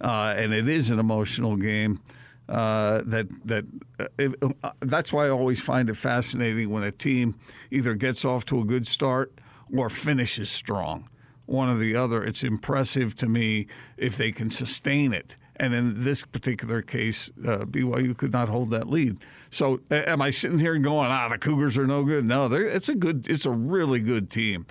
uh, 0.00 0.34
and 0.36 0.52
it 0.52 0.68
is 0.68 0.90
an 0.90 1.00
emotional 1.00 1.56
game. 1.56 2.00
Uh, 2.48 3.02
that 3.06 3.28
that 3.44 3.64
uh, 4.00 4.70
that's 4.80 5.12
why 5.12 5.26
I 5.26 5.30
always 5.30 5.60
find 5.60 5.88
it 5.88 5.96
fascinating 5.96 6.70
when 6.70 6.82
a 6.82 6.90
team 6.90 7.36
either 7.70 7.94
gets 7.94 8.24
off 8.24 8.44
to 8.46 8.60
a 8.60 8.64
good 8.64 8.86
start 8.86 9.32
or 9.74 9.88
finishes 9.88 10.50
strong. 10.50 11.08
One 11.46 11.68
or 11.68 11.78
the 11.78 11.96
other. 11.96 12.22
It's 12.22 12.42
impressive 12.42 13.14
to 13.16 13.28
me 13.28 13.66
if 13.96 14.16
they 14.16 14.32
can 14.32 14.50
sustain 14.50 15.12
it. 15.12 15.36
And 15.56 15.74
in 15.74 16.02
this 16.02 16.24
particular 16.24 16.82
case, 16.82 17.30
uh, 17.46 17.58
BYU 17.58 18.16
could 18.16 18.32
not 18.32 18.48
hold 18.48 18.70
that 18.70 18.88
lead. 18.88 19.18
So, 19.50 19.80
am 19.90 20.22
I 20.22 20.30
sitting 20.30 20.58
here 20.58 20.76
going, 20.78 21.10
"Ah, 21.10 21.28
the 21.28 21.38
Cougars 21.38 21.76
are 21.78 21.86
no 21.86 22.04
good"? 22.04 22.24
No, 22.24 22.50
it's 22.52 22.88
a 22.88 22.94
good, 22.94 23.28
it's 23.28 23.44
a 23.44 23.50
really 23.50 24.00
good 24.00 24.30
team. 24.30 24.66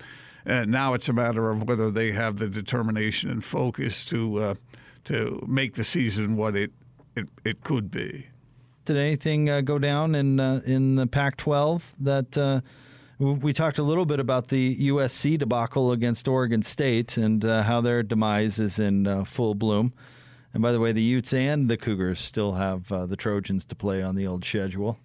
And 0.45 0.71
now 0.71 0.93
it's 0.93 1.07
a 1.07 1.13
matter 1.13 1.49
of 1.51 1.67
whether 1.67 1.91
they 1.91 2.11
have 2.13 2.37
the 2.37 2.49
determination 2.49 3.29
and 3.29 3.43
focus 3.43 4.03
to 4.05 4.37
uh, 4.37 4.55
to 5.05 5.43
make 5.47 5.75
the 5.75 5.83
season 5.83 6.35
what 6.35 6.55
it 6.55 6.71
it, 7.15 7.27
it 7.43 7.63
could 7.63 7.91
be. 7.91 8.27
Did 8.85 8.97
anything 8.97 9.49
uh, 9.49 9.61
go 9.61 9.77
down 9.77 10.15
in 10.15 10.39
uh, 10.39 10.61
in 10.65 10.95
the 10.95 11.07
Pac-12 11.07 11.83
that 11.99 12.37
uh, 12.37 12.61
we 13.19 13.53
talked 13.53 13.77
a 13.77 13.83
little 13.83 14.05
bit 14.05 14.19
about 14.19 14.47
the 14.47 14.75
USC 14.89 15.37
debacle 15.37 15.91
against 15.91 16.27
Oregon 16.27 16.63
State 16.63 17.17
and 17.17 17.45
uh, 17.45 17.63
how 17.63 17.79
their 17.79 18.01
demise 18.01 18.59
is 18.59 18.79
in 18.79 19.05
uh, 19.05 19.23
full 19.23 19.53
bloom. 19.53 19.93
And 20.53 20.63
by 20.63 20.71
the 20.71 20.79
way, 20.79 20.91
the 20.91 21.03
Utes 21.03 21.31
and 21.31 21.69
the 21.69 21.77
Cougars 21.77 22.19
still 22.19 22.53
have 22.53 22.91
uh, 22.91 23.05
the 23.05 23.15
Trojans 23.15 23.63
to 23.65 23.75
play 23.75 24.01
on 24.01 24.15
the 24.15 24.25
old 24.25 24.43
schedule. 24.43 24.97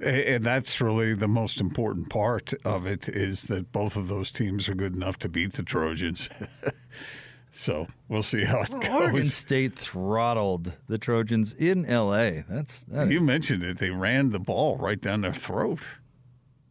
And 0.00 0.42
that's 0.44 0.80
really 0.80 1.14
the 1.14 1.28
most 1.28 1.60
important 1.60 2.10
part 2.10 2.54
of 2.64 2.86
it 2.86 3.08
is 3.08 3.44
that 3.44 3.70
both 3.70 3.96
of 3.96 4.08
those 4.08 4.30
teams 4.30 4.68
are 4.68 4.74
good 4.74 4.94
enough 4.94 5.18
to 5.20 5.28
beat 5.28 5.52
the 5.52 5.62
Trojans. 5.62 6.28
So 7.52 7.88
we'll 8.08 8.22
see 8.22 8.44
how 8.44 8.62
it 8.62 8.70
well, 8.70 8.80
goes. 8.80 8.90
Oregon 8.90 9.24
State 9.24 9.78
throttled 9.78 10.76
the 10.88 10.98
Trojans 10.98 11.52
in 11.52 11.84
L.A. 11.84 12.44
That's 12.48 12.84
that 12.84 13.08
you 13.08 13.18
is. 13.18 13.22
mentioned 13.22 13.62
it. 13.62 13.78
They 13.78 13.90
ran 13.90 14.30
the 14.30 14.38
ball 14.38 14.76
right 14.76 15.00
down 15.00 15.22
their 15.22 15.34
throat. 15.34 15.80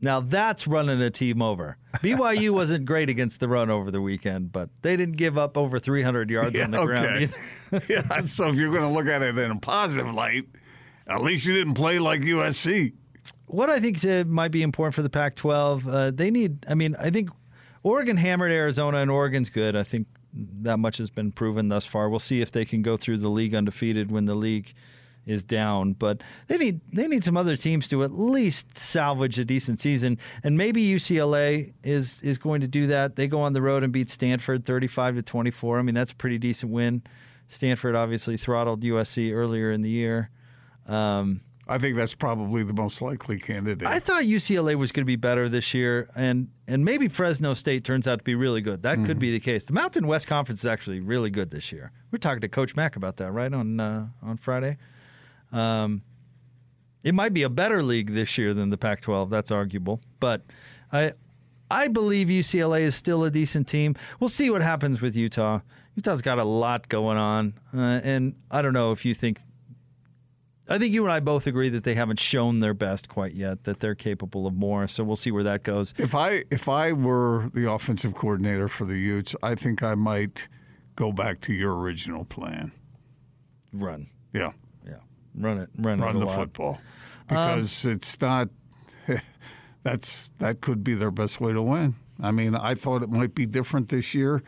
Now 0.01 0.21
that's 0.21 0.65
running 0.65 1.01
a 1.01 1.09
team 1.09 1.41
over. 1.41 1.77
BYU 1.95 2.51
wasn't 2.51 2.85
great 2.85 3.09
against 3.09 3.39
the 3.39 3.49
run 3.49 3.69
over 3.69 3.91
the 3.91 4.01
weekend, 4.01 4.51
but 4.51 4.69
they 4.81 4.95
didn't 4.95 5.17
give 5.17 5.37
up 5.37 5.57
over 5.57 5.79
300 5.79 6.29
yards 6.29 6.55
yeah, 6.55 6.63
on 6.63 6.71
the 6.71 6.79
okay. 6.79 6.85
ground 6.85 7.21
either. 7.71 7.83
yeah, 7.89 8.25
so 8.25 8.49
if 8.49 8.55
you're 8.55 8.71
going 8.71 8.83
to 8.83 8.89
look 8.89 9.07
at 9.07 9.21
it 9.21 9.37
in 9.37 9.51
a 9.51 9.59
positive 9.59 10.13
light, 10.13 10.45
at 11.07 11.21
least 11.21 11.45
you 11.45 11.53
didn't 11.53 11.73
play 11.73 11.99
like 11.99 12.21
USC. 12.21 12.93
What 13.47 13.69
I 13.69 13.79
think 13.79 14.03
might 14.27 14.51
be 14.51 14.61
important 14.61 14.95
for 14.95 15.01
the 15.01 15.09
Pac-12, 15.09 15.83
uh, 15.91 16.11
they 16.11 16.31
need. 16.31 16.65
I 16.69 16.75
mean, 16.75 16.95
I 16.97 17.09
think 17.09 17.29
Oregon 17.83 18.15
hammered 18.15 18.51
Arizona, 18.51 18.99
and 18.99 19.11
Oregon's 19.11 19.49
good. 19.49 19.75
I 19.75 19.83
think 19.83 20.07
that 20.33 20.77
much 20.77 20.97
has 20.97 21.09
been 21.09 21.31
proven 21.31 21.69
thus 21.69 21.85
far. 21.85 22.09
We'll 22.09 22.19
see 22.19 22.41
if 22.41 22.51
they 22.51 22.65
can 22.65 22.81
go 22.81 22.97
through 22.97 23.17
the 23.17 23.29
league 23.29 23.55
undefeated 23.55 24.11
when 24.11 24.25
the 24.25 24.35
league 24.35 24.73
is 25.25 25.43
down. 25.43 25.93
But 25.93 26.21
they 26.47 26.57
need 26.57 26.81
they 26.91 27.07
need 27.07 27.23
some 27.23 27.37
other 27.37 27.55
teams 27.55 27.87
to 27.89 28.03
at 28.03 28.11
least 28.11 28.77
salvage 28.77 29.37
a 29.39 29.45
decent 29.45 29.79
season. 29.79 30.17
And 30.43 30.57
maybe 30.57 30.83
UCLA 30.83 31.73
is 31.83 32.21
is 32.23 32.37
going 32.37 32.61
to 32.61 32.67
do 32.67 32.87
that. 32.87 33.15
They 33.15 33.27
go 33.27 33.39
on 33.39 33.53
the 33.53 33.61
road 33.61 33.83
and 33.83 33.93
beat 33.93 34.09
Stanford 34.09 34.65
35 34.65 35.15
to 35.15 35.21
24. 35.21 35.79
I 35.79 35.81
mean, 35.81 35.95
that's 35.95 36.11
a 36.11 36.15
pretty 36.15 36.37
decent 36.37 36.71
win. 36.71 37.03
Stanford 37.47 37.95
obviously 37.95 38.37
throttled 38.37 38.81
USC 38.81 39.33
earlier 39.33 39.71
in 39.71 39.81
the 39.81 39.89
year. 39.89 40.29
Um, 40.85 41.41
I 41.69 41.77
think 41.77 41.95
that's 41.95 42.15
probably 42.15 42.63
the 42.63 42.73
most 42.73 42.99
likely 42.99 43.37
candidate. 43.37 43.87
I 43.87 43.99
thought 43.99 44.23
UCLA 44.23 44.73
was 44.73 44.91
going 44.91 45.03
to 45.03 45.07
be 45.07 45.15
better 45.15 45.47
this 45.47 45.71
year, 45.75 46.09
and 46.15 46.49
and 46.67 46.83
maybe 46.83 47.07
Fresno 47.07 47.53
State 47.53 47.83
turns 47.83 48.07
out 48.07 48.17
to 48.17 48.23
be 48.23 48.33
really 48.33 48.61
good. 48.61 48.81
That 48.81 48.97
mm-hmm. 48.97 49.05
could 49.05 49.19
be 49.19 49.31
the 49.31 49.39
case. 49.39 49.65
The 49.65 49.73
Mountain 49.73 50.07
West 50.07 50.25
Conference 50.25 50.61
is 50.61 50.65
actually 50.65 50.99
really 50.99 51.29
good 51.29 51.51
this 51.51 51.71
year. 51.71 51.91
We 52.09 52.15
are 52.15 52.19
talking 52.19 52.41
to 52.41 52.49
Coach 52.49 52.75
Mack 52.75 52.95
about 52.95 53.17
that 53.17 53.31
right 53.31 53.53
on 53.53 53.79
uh, 53.79 54.07
on 54.23 54.37
Friday. 54.37 54.77
Um, 55.51 56.01
it 57.03 57.13
might 57.13 57.33
be 57.33 57.43
a 57.43 57.49
better 57.49 57.83
league 57.83 58.15
this 58.15 58.35
year 58.35 58.55
than 58.55 58.71
the 58.71 58.77
Pac-12. 58.77 59.29
That's 59.29 59.51
arguable, 59.51 60.01
but 60.19 60.41
I 60.91 61.13
I 61.69 61.87
believe 61.87 62.29
UCLA 62.29 62.81
is 62.81 62.95
still 62.95 63.23
a 63.23 63.29
decent 63.29 63.67
team. 63.67 63.95
We'll 64.19 64.29
see 64.29 64.49
what 64.49 64.63
happens 64.63 65.01
with 65.01 65.15
Utah. 65.15 65.59
Utah's 65.95 66.23
got 66.23 66.39
a 66.39 66.43
lot 66.43 66.89
going 66.89 67.17
on, 67.17 67.53
uh, 67.75 68.01
and 68.03 68.33
I 68.49 68.63
don't 68.63 68.73
know 68.73 68.91
if 68.91 69.05
you 69.05 69.13
think 69.13 69.39
I 70.69 70.77
think 70.77 70.93
you 70.93 71.03
and 71.03 71.11
I 71.11 71.19
both 71.19 71.47
agree 71.47 71.69
that 71.69 71.83
they 71.83 71.95
haven't 71.95 72.19
shown 72.19 72.59
their 72.59 72.75
best 72.75 73.09
quite 73.09 73.33
yet, 73.33 73.63
that 73.63 73.79
they're 73.79 73.95
capable 73.95 74.45
of 74.45 74.53
more. 74.53 74.87
So 74.87 75.03
we'll 75.03 75.15
see 75.15 75.31
where 75.31 75.43
that 75.43 75.63
goes. 75.63 75.95
If 75.97 76.13
I 76.13 76.43
if 76.51 76.69
I 76.69 76.91
were 76.91 77.49
the 77.53 77.69
offensive 77.69 78.13
coordinator 78.13 78.67
for 78.67 78.85
the 78.85 78.97
Utes, 78.97 79.35
I 79.41 79.55
think 79.55 79.81
I 79.81 79.95
might 79.95 80.47
go 80.95 81.11
back 81.11 81.41
to 81.41 81.53
your 81.53 81.75
original 81.75 82.23
plan. 82.23 82.71
Run. 83.73 84.09
Yeah. 84.31 84.51
Yeah. 84.85 84.99
Run 85.33 85.57
it. 85.57 85.69
Run, 85.75 85.99
run 86.01 86.17
it 86.17 86.19
the 86.19 86.27
football 86.27 86.79
because 87.27 87.85
um, 87.85 87.91
it's 87.91 88.21
not. 88.21 88.49
that's 89.83 90.29
that 90.37 90.61
could 90.61 90.83
be 90.83 90.93
their 90.93 91.11
best 91.11 91.41
way 91.41 91.51
to 91.51 91.63
win. 91.63 91.95
I 92.21 92.29
mean, 92.29 92.53
I 92.53 92.75
thought 92.75 93.01
it 93.01 93.09
might 93.09 93.33
be 93.33 93.47
different 93.47 93.89
this 93.89 94.13
year. 94.13 94.43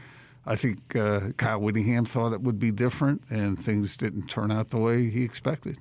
I 0.46 0.56
think 0.56 0.96
uh, 0.96 1.32
Kyle 1.38 1.62
Whittingham 1.62 2.06
thought 2.06 2.34
it 2.34 2.42
would 2.42 2.60
be 2.60 2.72
different, 2.72 3.24
and 3.30 3.60
things 3.60 3.96
didn't 3.96 4.28
turn 4.28 4.52
out 4.52 4.70
the 4.70 4.78
way 4.78 5.10
he 5.10 5.24
expected 5.24 5.78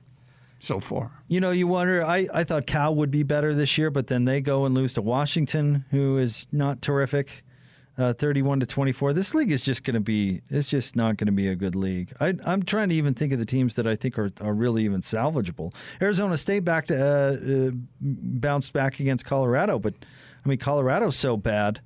so 0.61 0.79
far. 0.79 1.11
You 1.27 1.41
know, 1.41 1.51
you 1.51 1.67
wonder. 1.67 2.05
I, 2.05 2.29
I 2.33 2.45
thought 2.45 2.67
Cal 2.67 2.95
would 2.95 3.11
be 3.11 3.23
better 3.25 3.55
this 3.55 3.77
year, 3.77 3.91
but 3.91 4.07
then 4.07 4.25
they 4.27 4.41
go 4.41 4.65
and 4.67 4.75
lose 4.75 4.95
to 4.95 5.03
Washington, 5.03 5.85
who 5.91 6.19
is 6.19 6.47
not 6.53 6.81
terrific. 6.83 7.43
uh, 7.99 8.15
31 8.15 8.61
to 8.61 8.67
24. 8.67 9.13
This 9.13 9.35
league 9.35 9.53
is 9.53 9.61
just 9.61 9.85
going 9.85 9.95
to 9.95 10.01
be, 10.01 10.41
it's 10.49 10.71
just 10.71 10.97
not 10.97 11.19
going 11.19 11.27
to 11.27 11.33
be 11.33 11.49
a 11.49 11.55
good 11.55 11.75
league. 11.75 12.13
I, 12.19 12.35
am 12.47 12.63
trying 12.63 12.89
to 12.89 12.95
even 12.95 13.13
think 13.13 13.33
of 13.33 13.39
the 13.39 13.45
teams 13.45 13.75
that 13.75 13.87
I 13.87 13.95
think 13.95 14.19
are, 14.19 14.31
are 14.41 14.55
really 14.55 14.85
even 14.85 15.03
salvageable. 15.03 15.75
Arizona 16.01 16.39
State 16.39 16.65
back 16.65 16.87
to, 16.87 16.97
uh, 16.97 17.69
uh, 17.69 17.71
bounced 18.01 18.73
back 18.73 19.01
against 19.01 19.27
Colorado, 19.27 19.79
but 19.79 19.95
I 20.45 20.49
mean, 20.49 20.59
Colorado's 20.59 21.17
so 21.17 21.37
bad. 21.37 21.81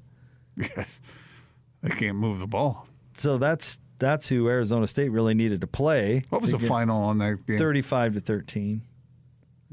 Yes. 0.56 1.00
They 1.82 1.90
can't 1.90 2.16
move 2.16 2.38
the 2.38 2.46
ball. 2.46 2.88
So 3.12 3.36
that's, 3.36 3.78
that's 4.04 4.28
who 4.28 4.48
Arizona 4.48 4.86
State 4.86 5.10
really 5.10 5.34
needed 5.34 5.60
to 5.62 5.66
play. 5.66 6.24
What 6.28 6.42
was 6.42 6.52
the 6.52 6.58
final 6.58 7.02
on 7.02 7.18
that 7.18 7.46
game? 7.46 7.58
35 7.58 8.14
to 8.14 8.20
13. 8.20 8.82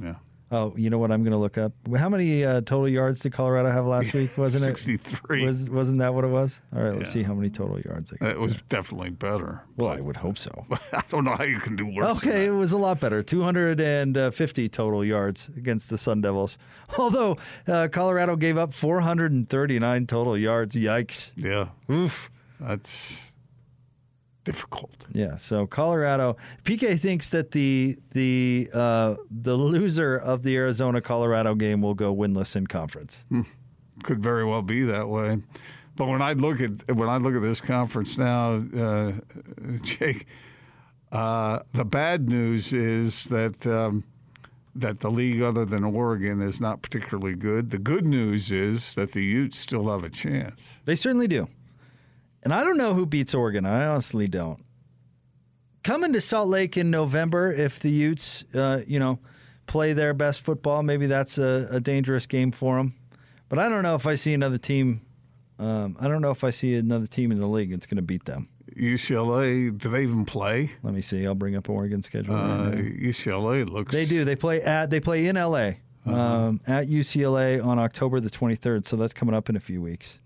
Yeah. 0.02 0.16
Oh, 0.54 0.74
you 0.76 0.90
know 0.90 0.98
what? 0.98 1.12
I'm 1.12 1.24
going 1.24 1.32
to 1.32 1.38
look 1.38 1.58
up. 1.58 1.72
How 1.96 2.10
many 2.10 2.44
uh, 2.44 2.60
total 2.62 2.90
yards 2.90 3.22
did 3.22 3.32
Colorado 3.32 3.72
have 3.72 3.86
last 3.86 4.14
week? 4.14 4.38
Wasn't 4.38 4.62
63. 4.62 4.94
it 4.94 5.08
63? 5.08 5.46
Was, 5.46 5.70
wasn't 5.70 6.00
that 6.00 6.14
what 6.14 6.26
it 6.26 6.28
was? 6.28 6.60
All 6.76 6.82
right, 6.82 6.94
let's 6.94 7.10
yeah. 7.10 7.22
see 7.22 7.24
how 7.24 7.34
many 7.34 7.50
total 7.50 7.80
yards. 7.80 8.12
It 8.20 8.38
was 8.38 8.56
definitely 8.68 9.12
better. 9.12 9.64
Well, 9.78 9.92
I 9.92 10.02
would 10.02 10.18
hope 10.18 10.38
so. 10.38 10.66
I 10.94 11.04
don't 11.08 11.24
know 11.24 11.36
how 11.36 11.46
you 11.46 11.60
can 11.60 11.78
do 11.78 11.86
worse. 11.86 12.18
Okay, 12.18 12.48
it 12.48 12.52
was 12.52 12.74
a 12.74 12.78
lot 12.78 13.00
better. 13.00 13.24
250 13.24 14.70
total 14.70 15.06
yards 15.06 15.50
against 15.56 15.90
the 15.90 15.98
Sun 15.98 16.20
Devils. 16.20 16.58
Although 16.98 17.38
uh, 17.66 17.88
Colorado 17.90 18.36
gave 18.36 18.58
up 18.58 18.74
439 18.74 20.08
total 20.08 20.38
yards. 20.38 20.76
Yikes. 20.76 21.32
Yeah. 21.38 21.70
Oof. 21.90 22.30
That's 22.60 23.31
difficult. 24.44 25.08
Yeah. 25.12 25.38
So 25.38 25.68
Colorado, 25.68 26.38
PK 26.64 27.00
thinks 27.00 27.30
that 27.30 27.52
the 27.52 27.98
the 28.12 28.70
uh, 28.74 29.16
the 29.30 29.56
loser 29.56 30.18
of 30.18 30.44
the 30.44 30.56
Arizona 30.58 31.02
Colorado 31.02 31.56
game 31.56 31.82
will 31.82 31.94
go 31.94 32.16
winless 32.16 32.56
in 32.56 32.68
conference. 32.68 33.26
Hmm. 33.30 33.42
Could 34.04 34.22
very 34.22 34.46
well 34.46 34.62
be 34.62 34.84
that 34.84 35.10
way. 35.10 35.40
But 35.96 36.08
when 36.08 36.22
I 36.22 36.34
look 36.34 36.62
at 36.62 36.96
when 36.96 37.10
I 37.10 37.18
look 37.18 37.36
at 37.36 37.42
this 37.42 37.62
conference 37.62 38.18
now, 38.18 38.64
uh, 38.76 39.14
Jake, 39.84 40.26
uh, 41.12 41.60
the 41.74 41.86
bad 41.86 42.30
news 42.30 42.74
is 42.74 43.26
that. 43.26 43.66
Um, 43.68 44.04
that 44.74 45.02
the 45.02 45.12
league 45.12 45.42
other 45.42 45.66
than 45.66 45.84
Oregon 45.84 46.42
is 46.42 46.62
not 46.62 46.82
particularly 46.82 47.36
good. 47.36 47.72
The 47.72 47.78
good 47.78 48.06
news 48.06 48.54
is 48.54 48.96
that 48.96 49.12
the 49.12 49.22
Utes 49.22 49.58
still 49.58 49.90
have 49.90 50.06
a 50.06 50.10
chance. 50.10 50.76
They 50.86 50.96
certainly 50.96 51.28
do. 51.28 51.50
And 52.44 52.54
I 52.54 52.64
don't 52.64 52.78
know 52.78 52.94
who 52.94 53.06
beats 53.06 53.34
Oregon. 53.34 53.66
I 53.66 53.86
honestly 53.86 54.28
don't. 54.28 54.64
Coming 55.84 56.14
to 56.14 56.22
Salt 56.22 56.50
Lake 56.50 56.78
in 56.78 56.92
November, 56.92 57.52
if 57.52 57.80
the 57.80 57.90
Utes, 57.90 58.44
uh, 58.54 58.82
you 58.88 59.00
know, 59.00 59.20
play 59.68 59.94
their 59.94 60.14
best 60.14 60.42
football, 60.42 60.84
maybe 60.84 61.08
that's 61.08 61.38
a, 61.38 61.68
a, 61.72 61.80
dangerous 61.80 62.26
game 62.26 62.52
for 62.52 62.78
them. 62.78 62.94
But 63.50 63.58
I 63.58 63.70
don't 63.70 63.84
know 63.84 63.96
if 63.96 64.06
I 64.06 64.16
see 64.16 64.34
another 64.34 64.58
team. 64.58 65.02
Um, 65.58 65.96
I 66.00 66.08
don't 66.08 66.22
know 66.22 66.32
if 66.32 66.44
I 66.44 66.50
see 66.50 66.76
another 66.76 67.08
team 67.08 67.32
in 67.32 67.40
the 67.40 67.48
league 67.48 67.72
that's 67.72 67.88
going 67.88 67.98
to 67.98 68.04
beat 68.04 68.26
them. 68.26 68.50
UCLA, 68.76 69.76
do 69.78 69.90
they 69.90 70.04
even 70.04 70.26
play? 70.26 70.72
Let 70.84 70.94
me 70.94 71.02
see. 71.02 71.26
I'll 71.26 71.36
bring 71.36 71.56
up 71.56 71.70
Oregon 71.70 72.04
schedule. 72.04 72.36
Uh, 72.36 72.70
right 72.70 72.78
UCLA 72.78 73.70
looks. 73.70 73.92
They 73.92 74.06
do. 74.06 74.24
They 74.24 74.36
play 74.36 74.62
at. 74.62 74.90
They 74.90 75.00
play 75.00 75.28
in 75.28 75.36
LA 75.36 75.74
uh-huh. 76.06 76.14
um, 76.14 76.62
at 76.68 76.88
UCLA 76.88 77.64
on 77.64 77.80
October 77.80 78.20
the 78.20 78.30
23rd. 78.30 78.86
So 78.86 78.96
that's 78.96 79.14
coming 79.14 79.36
up 79.36 79.50
in 79.50 79.56
a 79.56 79.60
few 79.60 79.82
weeks. 79.82 80.20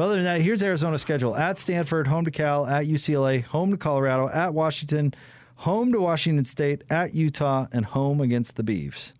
But 0.00 0.06
other 0.06 0.14
than 0.14 0.24
that, 0.24 0.40
here's 0.40 0.62
Arizona's 0.62 1.02
schedule 1.02 1.36
at 1.36 1.58
Stanford, 1.58 2.06
home 2.06 2.24
to 2.24 2.30
Cal, 2.30 2.66
at 2.66 2.86
UCLA, 2.86 3.44
home 3.44 3.70
to 3.70 3.76
Colorado, 3.76 4.30
at 4.30 4.54
Washington, 4.54 5.12
home 5.56 5.92
to 5.92 6.00
Washington 6.00 6.46
State, 6.46 6.84
at 6.88 7.12
Utah, 7.12 7.66
and 7.70 7.84
home 7.84 8.22
against 8.22 8.56
the 8.56 8.62
Beavs. 8.62 9.12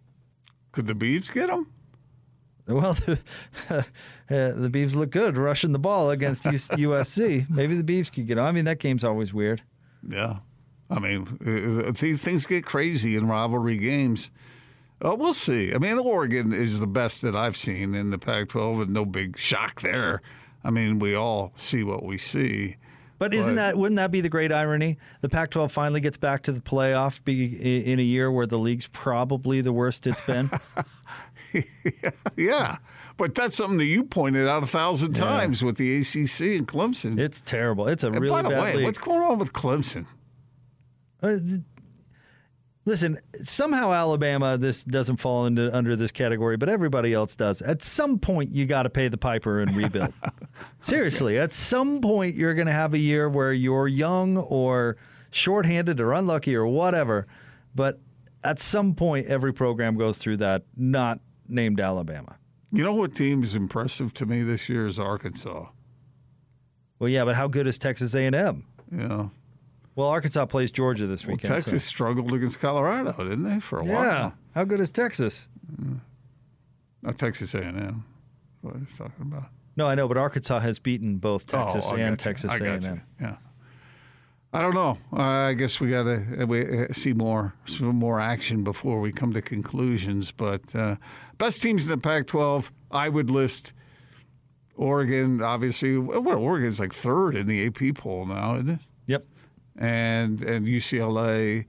Could 0.73 0.87
the 0.87 0.95
Beavs 0.95 1.31
get 1.31 1.49
them? 1.49 1.71
Well, 2.67 2.95
the, 3.07 3.19
uh, 3.69 3.83
the 4.29 4.71
Beavs 4.73 4.95
look 4.95 5.11
good 5.11 5.37
rushing 5.37 5.73
the 5.73 5.79
ball 5.79 6.09
against 6.09 6.45
USC. 6.45 7.51
Maybe 7.51 7.75
the 7.75 7.85
Beavs 7.85 8.11
could 8.11 8.27
get 8.27 8.37
them. 8.37 8.47
I 8.47 8.51
mean, 8.51 8.65
that 8.65 8.79
game's 8.79 9.05
always 9.05 9.35
weird. 9.35 9.61
Yeah. 10.09 10.37
I 10.89 10.99
mean, 10.99 11.85
uh, 11.87 11.91
these 11.91 12.21
things 12.21 12.47
get 12.47 12.65
crazy 12.65 13.17
in 13.17 13.29
rivalry 13.29 13.77
games. 13.77 14.31
Uh, 15.05 15.15
we'll 15.15 15.35
see. 15.35 15.75
I 15.75 15.79
mean, 15.79 15.99
Oregon 15.99 16.55
is 16.55 16.81
the 16.81 16.87
best 16.87 17.21
that 17.21 17.37
I've 17.37 17.59
seen 17.59 17.95
in 17.95 18.09
the 18.09 18.19
Pac 18.19 18.49
12, 18.49 18.81
and 18.81 18.95
no 18.95 19.05
big 19.05 19.37
shock 19.37 19.83
there. 19.83 20.23
I 20.63 20.71
mean, 20.71 20.99
we 20.99 21.15
all 21.15 21.53
see 21.55 21.83
what 21.83 22.05
we 22.05 22.19
see. 22.19 22.77
But 23.19 23.35
isn't 23.35 23.57
that 23.57 23.77
wouldn't 23.77 23.97
that 23.97 24.11
be 24.11 24.23
the 24.23 24.31
great 24.31 24.51
irony? 24.51 24.97
The 25.21 25.29
Pac-12 25.29 25.71
finally 25.71 26.01
gets 26.01 26.17
back 26.17 26.43
to 26.45 26.53
the 26.53 26.61
playoff 26.61 27.23
be, 27.23 27.93
in 27.93 27.99
a 27.99 28.03
year 28.03 28.31
where 28.31 28.47
the 28.47 28.59
league's 28.59 28.87
probably 28.87 29.61
the 29.61 29.75
worst 29.75 30.07
it's 30.07 30.23
been. 30.23 30.51
yeah, 32.37 32.79
but 33.19 33.35
that's 33.35 33.57
something 33.57 33.77
that 33.77 33.85
you 33.85 34.05
pointed 34.05 34.49
out 34.49 34.63
a 34.63 34.67
thousand 34.67 35.19
yeah. 35.19 35.25
times 35.25 35.63
with 35.63 35.77
the 35.77 35.99
ACC 35.99 36.57
and 36.57 36.67
Clemson. 36.67 37.21
It's 37.21 37.43
terrible. 37.43 37.89
It's 37.89 38.05
a 38.05 38.07
and 38.07 38.21
really 38.21 38.43
by 38.43 38.49
the 38.49 38.49
bad 38.49 38.63
way, 38.63 38.77
league. 38.77 38.85
What's 38.87 38.99
going 38.99 39.21
on 39.21 39.39
with 39.39 39.53
Clemson? 39.53 40.07
Uh, 41.23 41.37
Listen, 42.87 43.21
somehow 43.43 43.93
Alabama 43.93 44.57
this 44.57 44.83
doesn't 44.83 45.19
fall 45.19 45.45
into 45.45 45.75
under 45.77 45.95
this 45.95 46.11
category, 46.11 46.57
but 46.57 46.69
everybody 46.69 47.13
else 47.13 47.37
does. 47.37 47.61
At 47.61 47.83
some 47.83 48.19
point, 48.19 48.53
you 48.53 48.65
got 48.65 48.85
to 48.85 48.91
pay 48.91 49.09
the 49.09 49.19
piper 49.19 49.61
and 49.61 49.77
rebuild. 49.77 50.15
Seriously, 50.81 51.39
at 51.39 51.53
some 51.53 52.01
point, 52.01 52.37
you're 52.37 52.55
going 52.55 52.67
to 52.67 52.73
have 52.73 52.95
a 52.95 52.99
year 52.99 53.29
where 53.29 53.53
you're 53.53 53.87
young 53.87 54.39
or 54.39 54.97
shorthanded 55.31 56.01
or 56.01 56.13
unlucky 56.13 56.55
or 56.55 56.67
whatever. 56.67 57.27
But 57.75 58.01
at 58.43 58.59
some 58.59 58.95
point, 58.95 59.27
every 59.27 59.53
program 59.53 59.97
goes 59.97 60.19
through 60.19 60.39
that. 60.39 60.65
Not 60.77 61.21
named 61.49 61.81
Alabama. 61.81 62.37
You 62.73 62.85
know 62.85 62.95
what 62.95 63.15
team 63.15 63.43
is 63.43 63.55
impressive 63.55 64.15
to 64.15 64.27
me 64.27 64.43
this 64.43 64.69
year 64.69 64.87
is 64.87 64.99
Arkansas. 64.99 65.67
Well, 66.99 67.09
yeah, 67.09 67.25
but 67.25 67.35
how 67.35 67.49
good 67.49 67.67
is 67.67 67.79
Texas 67.79 68.15
A&M? 68.15 68.65
Yeah. 68.93 69.29
Well, 69.97 70.09
Arkansas 70.09 70.47
plays 70.47 70.71
Georgia 70.71 71.07
this 71.07 71.27
weekend. 71.27 71.51
Well, 71.51 71.59
Texas 71.59 71.85
so. 71.85 71.89
struggled 71.89 72.33
against 72.33 72.61
Colorado, 72.61 73.13
didn't 73.13 73.43
they, 73.43 73.61
for 73.61 73.79
a 73.79 73.85
yeah. 73.85 73.95
while? 73.95 74.05
Yeah. 74.05 74.31
How 74.55 74.65
good 74.65 74.81
is 74.81 74.91
Texas? 74.91 75.49
Mm. 75.81 76.01
Not 77.03 77.19
Texas 77.19 77.55
A&M. 77.55 78.05
What 78.61 78.77
are 78.77 78.79
you 78.79 78.87
talking 78.87 79.15
about? 79.21 79.49
No, 79.77 79.87
I 79.87 79.95
know, 79.95 80.09
but 80.09 80.17
Arkansas 80.17 80.61
has 80.61 80.79
beaten 80.79 81.19
both 81.19 81.45
oh, 81.55 81.65
Texas 81.65 81.89
oh, 81.91 81.97
and 81.97 82.19
Texas 82.19 82.53
A&M. 82.53 82.83
You. 82.83 83.01
Yeah. 83.21 83.37
I 84.53 84.63
don't 84.63 84.75
know. 84.75 84.99
Uh, 85.13 85.23
I 85.23 85.55
guess 85.55 85.79
we 85.79 85.91
got 85.91 86.05
to 86.05 86.43
uh, 86.43 86.47
we 86.47 86.85
uh, 86.85 86.93
see 86.93 87.13
more 87.13 87.55
some 87.67 87.95
more 87.95 88.21
action 88.21 88.65
before 88.65 89.01
we 89.01 89.13
come 89.13 89.33
to 89.33 89.41
conclusions. 89.41 90.33
But 90.33 90.75
uh, 90.75 90.97
best 91.39 91.63
teams 91.63 91.85
in 91.85 91.91
the 91.91 91.99
Pac-12, 91.99 92.71
I 92.91 93.09
would 93.09 93.31
list 93.31 93.73
Oregon. 94.75 95.41
Obviously, 95.41 95.97
well, 95.99 96.37
Oregon's 96.37 96.81
like 96.81 96.93
third 96.93 97.37
in 97.37 97.47
the 97.47 97.65
AP 97.65 97.95
poll 97.95 98.27
now, 98.27 98.57
isn't 98.57 98.71
it? 98.71 98.81
Yep 99.07 99.25
and 99.81 100.43
and 100.45 100.67
UCLA. 100.67 101.67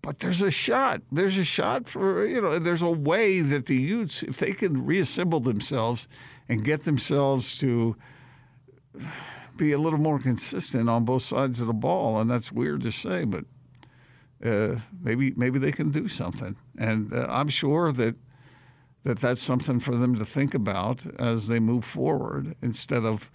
But 0.00 0.18
there's 0.18 0.42
a 0.42 0.50
shot. 0.50 1.02
There's 1.12 1.38
a 1.38 1.44
shot 1.44 1.88
for 1.88 2.26
you 2.26 2.40
know. 2.40 2.58
There's 2.58 2.82
a 2.82 2.90
way 2.90 3.40
that 3.40 3.66
the 3.66 3.76
Utes, 3.76 4.24
if 4.24 4.38
they 4.38 4.52
can 4.52 4.84
reassemble 4.84 5.38
themselves 5.38 6.08
and 6.48 6.64
get 6.64 6.84
themselves 6.84 7.58
to 7.58 7.96
be 9.56 9.72
a 9.72 9.78
little 9.78 9.98
more 9.98 10.18
consistent 10.18 10.88
on 10.88 11.04
both 11.04 11.22
sides 11.22 11.60
of 11.60 11.66
the 11.66 11.72
ball, 11.72 12.20
and 12.20 12.30
that's 12.30 12.52
weird 12.52 12.82
to 12.82 12.90
say, 12.90 13.24
but 13.24 13.44
uh, 14.44 14.80
maybe 15.00 15.32
maybe 15.36 15.58
they 15.58 15.72
can 15.72 15.90
do 15.90 16.08
something. 16.08 16.56
And 16.78 17.12
uh, 17.12 17.26
I'm 17.28 17.48
sure 17.48 17.92
that 17.92 18.16
that 19.04 19.18
that's 19.18 19.42
something 19.42 19.80
for 19.80 19.96
them 19.96 20.14
to 20.16 20.24
think 20.24 20.54
about 20.54 21.06
as 21.20 21.48
they 21.48 21.60
move 21.60 21.84
forward, 21.84 22.54
instead 22.62 23.04
of 23.04 23.30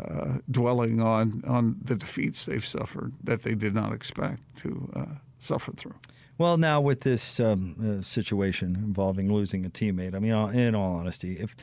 uh, 0.00 0.38
dwelling 0.50 1.00
on 1.00 1.42
on 1.46 1.76
the 1.82 1.96
defeats 1.96 2.44
they've 2.44 2.66
suffered 2.66 3.12
that 3.24 3.42
they 3.42 3.54
did 3.54 3.74
not 3.74 3.92
expect 3.92 4.42
to 4.56 4.90
uh, 4.94 5.04
suffer 5.38 5.72
through. 5.72 5.96
Well, 6.36 6.56
now 6.56 6.80
with 6.80 7.00
this 7.00 7.40
um, 7.40 7.98
uh, 7.98 8.02
situation 8.02 8.76
involving 8.76 9.32
losing 9.32 9.66
a 9.66 9.70
teammate, 9.70 10.14
I 10.14 10.20
mean, 10.20 10.32
in 10.54 10.74
all 10.76 10.94
honesty, 10.94 11.34
if 11.34 11.56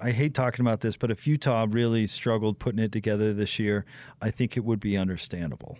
I 0.00 0.12
hate 0.12 0.34
talking 0.34 0.64
about 0.64 0.80
this, 0.80 0.96
but 0.96 1.10
if 1.10 1.26
Utah 1.26 1.66
really 1.68 2.06
struggled 2.06 2.58
putting 2.58 2.78
it 2.78 2.92
together 2.92 3.32
this 3.32 3.58
year, 3.58 3.84
I 4.22 4.30
think 4.30 4.56
it 4.56 4.64
would 4.64 4.80
be 4.80 4.96
understandable. 4.96 5.78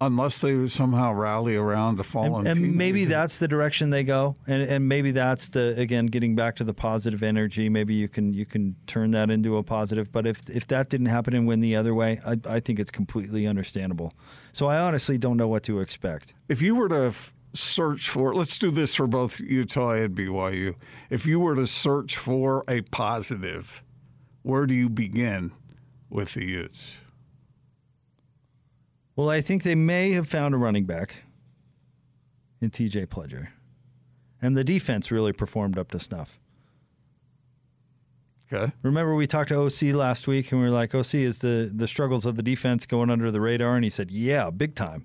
Unless 0.00 0.38
they 0.42 0.68
somehow 0.68 1.12
rally 1.12 1.56
around 1.56 1.96
the 1.96 2.04
fallen 2.04 2.46
and, 2.46 2.56
and 2.56 2.76
maybe 2.76 3.04
that's 3.04 3.38
the 3.38 3.48
direction 3.48 3.90
they 3.90 4.04
go. 4.04 4.36
And 4.46 4.62
and 4.62 4.88
maybe 4.88 5.10
that's 5.10 5.48
the 5.48 5.74
again 5.76 6.06
getting 6.06 6.36
back 6.36 6.54
to 6.56 6.64
the 6.64 6.72
positive 6.72 7.20
energy. 7.24 7.68
Maybe 7.68 7.94
you 7.94 8.06
can 8.06 8.32
you 8.32 8.46
can 8.46 8.76
turn 8.86 9.10
that 9.10 9.28
into 9.28 9.56
a 9.56 9.64
positive. 9.64 10.12
But 10.12 10.24
if 10.24 10.48
if 10.48 10.68
that 10.68 10.88
didn't 10.88 11.06
happen 11.06 11.34
and 11.34 11.48
win 11.48 11.58
the 11.58 11.74
other 11.74 11.94
way 11.94 12.20
I, 12.24 12.38
I 12.48 12.60
think 12.60 12.78
it's 12.78 12.92
completely 12.92 13.44
understandable. 13.44 14.12
So 14.52 14.68
I 14.68 14.78
honestly 14.78 15.18
don't 15.18 15.36
know 15.36 15.48
what 15.48 15.64
to 15.64 15.80
expect. 15.80 16.32
If 16.48 16.62
you 16.62 16.76
were 16.76 16.88
to 16.90 17.06
f- 17.06 17.32
search 17.54 18.08
for 18.08 18.34
let's 18.34 18.58
do 18.58 18.70
this 18.70 18.94
for 18.94 19.06
both 19.06 19.40
Utah 19.40 19.90
and 19.90 20.14
BYU 20.14 20.74
if 21.10 21.26
you 21.26 21.40
were 21.40 21.54
to 21.56 21.66
search 21.66 22.16
for 22.16 22.64
a 22.68 22.82
positive 22.82 23.82
where 24.42 24.66
do 24.66 24.74
you 24.74 24.88
begin 24.88 25.52
with 26.10 26.34
the 26.34 26.44
Utes 26.44 26.92
well, 29.18 29.30
I 29.30 29.40
think 29.40 29.64
they 29.64 29.74
may 29.74 30.12
have 30.12 30.28
found 30.28 30.54
a 30.54 30.58
running 30.58 30.84
back 30.84 31.24
in 32.60 32.70
TJ 32.70 33.08
Pledger. 33.08 33.48
And 34.40 34.56
the 34.56 34.62
defense 34.62 35.10
really 35.10 35.32
performed 35.32 35.76
up 35.76 35.90
to 35.90 35.98
snuff. 35.98 36.38
Okay. 38.46 38.72
Remember 38.82 39.16
we 39.16 39.26
talked 39.26 39.48
to 39.48 39.60
OC 39.60 39.92
last 39.92 40.28
week 40.28 40.52
and 40.52 40.60
we 40.60 40.68
were 40.68 40.72
like, 40.72 40.94
OC 40.94 41.14
is 41.14 41.40
the 41.40 41.68
the 41.74 41.88
struggles 41.88 42.26
of 42.26 42.36
the 42.36 42.44
defense 42.44 42.86
going 42.86 43.10
under 43.10 43.32
the 43.32 43.40
radar, 43.40 43.74
and 43.74 43.82
he 43.82 43.90
said, 43.90 44.12
yeah, 44.12 44.50
big 44.50 44.76
time. 44.76 45.04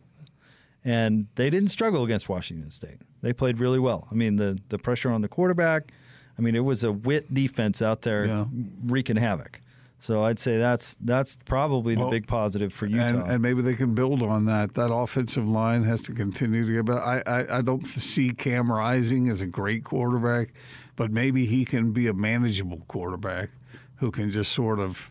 And 0.85 1.27
they 1.35 1.49
didn't 1.49 1.69
struggle 1.69 2.03
against 2.03 2.27
Washington 2.27 2.69
State. 2.69 2.97
They 3.21 3.31
played 3.31 3.59
really 3.59 3.79
well. 3.79 4.07
I 4.11 4.15
mean, 4.15 4.35
the 4.35 4.59
the 4.69 4.77
pressure 4.77 5.11
on 5.11 5.21
the 5.21 5.29
quarterback. 5.29 5.91
I 6.37 6.41
mean, 6.41 6.55
it 6.55 6.65
was 6.65 6.83
a 6.83 6.91
wit 6.91 7.33
defense 7.33 7.81
out 7.81 8.01
there 8.01 8.25
yeah. 8.25 8.45
wreaking 8.85 9.17
havoc. 9.17 9.61
So 10.03 10.23
I'd 10.23 10.37
say 10.37 10.57
that's 10.57 10.97
that's 10.99 11.39
probably 11.45 11.95
the 11.95 12.01
well, 12.01 12.09
big 12.09 12.27
positive 12.27 12.73
for 12.73 12.87
Utah. 12.87 13.05
And, 13.05 13.31
and, 13.31 13.41
maybe 13.41 13.61
they 13.61 13.75
can 13.75 13.95
build 13.95 14.21
on 14.21 14.43
that. 14.45 14.73
That 14.73 14.93
offensive 14.93 15.47
line 15.47 15.83
has 15.83 16.01
to 16.01 16.11
continue 16.11 16.65
to 16.65 16.73
get 16.73 16.85
better. 16.85 16.99
I, 16.99 17.23
I, 17.25 17.57
I 17.59 17.61
don't 17.61 17.85
see 17.85 18.31
Cam 18.31 18.69
Rising 18.69 19.29
as 19.29 19.39
a 19.39 19.47
great 19.47 19.85
quarterback, 19.85 20.53
but 20.97 21.09
maybe 21.09 21.45
he 21.45 21.63
can 21.63 21.93
be 21.93 22.07
a 22.07 22.13
manageable 22.13 22.81
quarterback 22.89 23.51
who 23.97 24.11
can 24.11 24.29
just 24.29 24.51
sort 24.51 24.81
of 24.81 25.09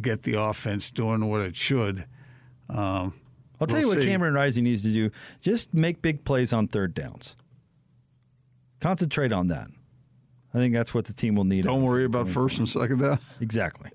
get 0.00 0.24
the 0.24 0.34
offense 0.34 0.90
doing 0.90 1.28
what 1.30 1.42
it 1.42 1.56
should. 1.56 2.06
Um, 2.68 3.14
I'll 3.60 3.66
tell 3.66 3.78
we'll 3.78 3.82
you 3.82 3.88
what 3.96 4.02
see. 4.02 4.08
Cameron 4.08 4.34
Rising 4.34 4.64
needs 4.64 4.82
to 4.82 4.92
do: 4.92 5.10
just 5.40 5.72
make 5.72 6.02
big 6.02 6.24
plays 6.24 6.52
on 6.52 6.68
third 6.68 6.94
downs. 6.94 7.36
Concentrate 8.80 9.32
on 9.32 9.48
that. 9.48 9.68
I 10.54 10.58
think 10.58 10.74
that's 10.74 10.94
what 10.94 11.04
the 11.04 11.12
team 11.12 11.34
will 11.34 11.44
need. 11.44 11.64
Don't 11.64 11.82
worry 11.82 12.04
about 12.04 12.28
first 12.28 12.58
and 12.58 12.68
second 12.68 13.00
down. 13.00 13.18
Exactly. 13.40 13.90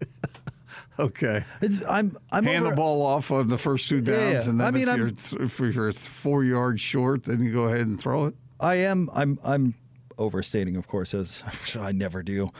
okay. 0.99 1.43
It's, 1.61 1.83
I'm, 1.87 2.17
I'm 2.31 2.45
hand 2.45 2.63
over, 2.63 2.69
the 2.69 2.75
ball 2.75 3.01
off 3.01 3.31
on 3.31 3.47
the 3.47 3.57
first 3.57 3.89
two 3.89 4.01
downs, 4.01 4.45
yeah, 4.45 4.49
and 4.49 4.59
then 4.59 4.67
I 4.67 4.71
mean, 4.71 4.87
if, 4.87 4.97
you're, 4.97 5.11
th- 5.11 5.41
if 5.41 5.59
you're 5.59 5.93
four 5.93 6.43
yards 6.43 6.79
short, 6.81 7.23
then 7.23 7.41
you 7.41 7.51
go 7.51 7.63
ahead 7.63 7.87
and 7.87 7.99
throw 7.99 8.25
it. 8.25 8.35
I 8.59 8.75
am. 8.75 9.09
I'm. 9.13 9.39
I'm 9.43 9.73
overstating, 10.17 10.75
of 10.75 10.87
course, 10.87 11.13
as 11.13 11.43
I 11.79 11.91
never 11.91 12.21
do. 12.21 12.51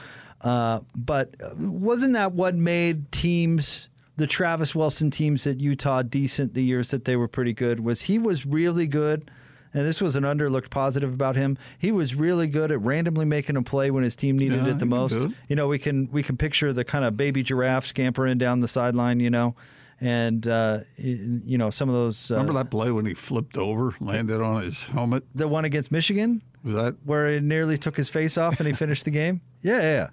Uh, 0.41 0.79
but 0.95 1.35
wasn't 1.57 2.13
that 2.13 2.31
what 2.33 2.55
made 2.55 3.11
teams? 3.11 3.87
The 4.17 4.27
Travis 4.27 4.75
Wilson 4.75 5.09
teams 5.09 5.47
at 5.47 5.59
Utah 5.59 6.01
decent 6.03 6.53
the 6.53 6.63
years 6.63 6.91
that 6.91 7.05
they 7.05 7.15
were 7.15 7.27
pretty 7.27 7.53
good 7.53 7.79
was 7.79 8.03
he 8.03 8.19
was 8.19 8.45
really 8.45 8.87
good 8.87 9.31
and 9.73 9.85
this 9.85 10.01
was 10.01 10.15
an 10.15 10.23
underlooked 10.23 10.69
positive 10.69 11.13
about 11.13 11.35
him. 11.35 11.57
He 11.77 11.91
was 11.91 12.13
really 12.13 12.47
good 12.47 12.71
at 12.71 12.81
randomly 12.81 13.25
making 13.25 13.55
a 13.55 13.63
play 13.63 13.91
when 13.91 14.03
his 14.03 14.15
team 14.15 14.37
needed 14.37 14.63
yeah, 14.63 14.71
it 14.71 14.79
the 14.79 14.85
most. 14.85 15.15
You 15.47 15.55
know, 15.55 15.67
we 15.67 15.79
can 15.79 16.09
we 16.11 16.23
can 16.23 16.37
picture 16.37 16.73
the 16.73 16.83
kind 16.83 17.05
of 17.05 17.15
baby 17.15 17.43
giraffe 17.43 17.85
scampering 17.85 18.37
down 18.37 18.59
the 18.59 18.67
sideline. 18.67 19.19
You 19.19 19.29
know. 19.29 19.55
And 20.03 20.47
uh, 20.47 20.79
you 20.97 21.59
know 21.59 21.69
some 21.69 21.87
of 21.87 21.93
those. 21.93 22.31
Uh, 22.31 22.35
Remember 22.35 22.53
that 22.53 22.71
play 22.71 22.89
when 22.89 23.05
he 23.05 23.13
flipped 23.13 23.55
over, 23.55 23.95
landed 23.99 24.41
on 24.41 24.63
his 24.63 24.85
helmet. 24.85 25.23
The 25.35 25.47
one 25.47 25.63
against 25.63 25.91
Michigan. 25.91 26.41
Was 26.63 26.73
that 26.73 26.95
where 27.05 27.27
it 27.27 27.43
nearly 27.43 27.77
took 27.77 27.97
his 27.97 28.09
face 28.09 28.35
off 28.35 28.59
and 28.59 28.65
he 28.65 28.73
finished 28.73 29.05
the 29.05 29.11
game? 29.11 29.41
Yeah, 29.61 29.81
yeah. 29.81 30.09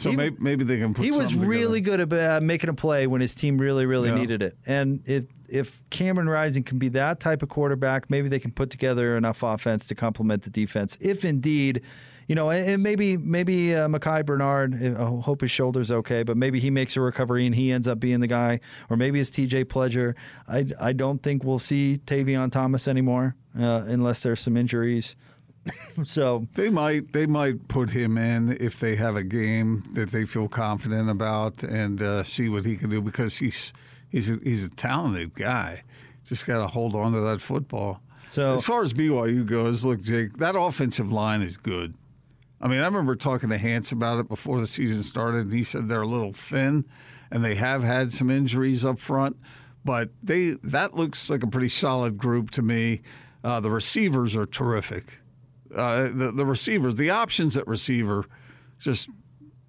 So 0.00 0.10
he, 0.10 0.16
maybe, 0.16 0.36
maybe 0.38 0.64
they 0.64 0.78
can. 0.78 0.94
put 0.94 1.04
he 1.04 1.10
was 1.10 1.34
really 1.34 1.80
together. 1.80 2.06
good 2.06 2.14
at 2.14 2.36
uh, 2.36 2.40
making 2.40 2.70
a 2.70 2.74
play 2.74 3.06
when 3.06 3.20
his 3.20 3.34
team 3.34 3.58
really, 3.58 3.86
really 3.86 4.08
yeah. 4.08 4.16
needed 4.16 4.42
it. 4.42 4.56
And 4.66 5.02
if 5.06 5.26
if 5.48 5.82
Cameron 5.90 6.28
Rising 6.28 6.62
can 6.62 6.78
be 6.78 6.88
that 6.90 7.20
type 7.20 7.42
of 7.42 7.48
quarterback, 7.48 8.08
maybe 8.08 8.28
they 8.28 8.38
can 8.38 8.52
put 8.52 8.70
together 8.70 9.16
enough 9.16 9.42
offense 9.42 9.86
to 9.88 9.94
complement 9.94 10.44
the 10.44 10.50
defense. 10.50 10.96
If 11.00 11.24
indeed, 11.24 11.82
you 12.30 12.36
know, 12.36 12.50
and 12.50 12.80
maybe 12.82 13.16
maybe 13.16 13.74
uh, 13.74 13.88
Micah 13.88 14.22
Bernard. 14.24 14.74
I 14.80 15.04
hope 15.04 15.40
his 15.40 15.50
shoulder's 15.50 15.90
okay, 15.90 16.22
but 16.22 16.36
maybe 16.36 16.60
he 16.60 16.70
makes 16.70 16.96
a 16.96 17.00
recovery 17.00 17.44
and 17.44 17.54
he 17.54 17.72
ends 17.72 17.88
up 17.88 17.98
being 17.98 18.20
the 18.20 18.28
guy, 18.28 18.60
or 18.88 18.96
maybe 18.96 19.18
it's 19.18 19.30
T.J. 19.30 19.64
Pledger. 19.64 20.14
I 20.46 20.66
I 20.80 20.92
don't 20.92 21.20
think 21.22 21.42
we'll 21.42 21.58
see 21.58 21.98
Tavion 22.06 22.52
Thomas 22.52 22.86
anymore 22.86 23.34
uh, 23.58 23.84
unless 23.86 24.22
there's 24.22 24.38
some 24.38 24.56
injuries. 24.56 25.16
so 26.04 26.46
they 26.54 26.70
might 26.70 27.12
they 27.12 27.26
might 27.26 27.68
put 27.68 27.90
him 27.90 28.16
in 28.16 28.56
if 28.60 28.80
they 28.80 28.96
have 28.96 29.16
a 29.16 29.22
game 29.22 29.84
that 29.92 30.10
they 30.10 30.24
feel 30.24 30.48
confident 30.48 31.10
about 31.10 31.62
and 31.62 32.02
uh, 32.02 32.22
see 32.22 32.48
what 32.48 32.64
he 32.64 32.76
can 32.76 32.90
do 32.90 33.00
because 33.00 33.38
he's 33.38 33.72
he's 34.08 34.30
a, 34.30 34.38
he's 34.42 34.64
a 34.64 34.70
talented 34.70 35.34
guy. 35.34 35.82
Just 36.24 36.46
got 36.46 36.58
to 36.58 36.68
hold 36.68 36.94
on 36.94 37.12
to 37.12 37.20
that 37.20 37.40
football. 37.40 38.00
So 38.26 38.54
as 38.54 38.62
far 38.62 38.82
as 38.82 38.92
BYU 38.92 39.44
goes, 39.44 39.84
look, 39.84 40.00
Jake, 40.00 40.36
that 40.36 40.54
offensive 40.56 41.10
line 41.10 41.42
is 41.42 41.56
good. 41.56 41.96
I 42.60 42.68
mean, 42.68 42.80
I 42.80 42.84
remember 42.84 43.16
talking 43.16 43.48
to 43.48 43.58
Hans 43.58 43.90
about 43.90 44.20
it 44.20 44.28
before 44.28 44.60
the 44.60 44.66
season 44.66 45.02
started, 45.02 45.46
and 45.46 45.52
he 45.52 45.64
said 45.64 45.88
they're 45.88 46.02
a 46.02 46.06
little 46.06 46.32
thin, 46.32 46.84
and 47.30 47.44
they 47.44 47.56
have 47.56 47.82
had 47.82 48.12
some 48.12 48.30
injuries 48.30 48.84
up 48.84 48.98
front, 48.98 49.36
but 49.84 50.10
they 50.22 50.50
that 50.62 50.94
looks 50.94 51.28
like 51.28 51.42
a 51.42 51.46
pretty 51.46 51.68
solid 51.68 52.18
group 52.18 52.50
to 52.52 52.62
me. 52.62 53.02
Uh, 53.42 53.58
the 53.58 53.70
receivers 53.70 54.36
are 54.36 54.44
terrific 54.44 55.19
uh, 55.74 56.02
the 56.12 56.32
the 56.34 56.46
receivers, 56.46 56.94
the 56.96 57.10
options 57.10 57.56
at 57.56 57.66
receiver, 57.66 58.24
just 58.78 59.08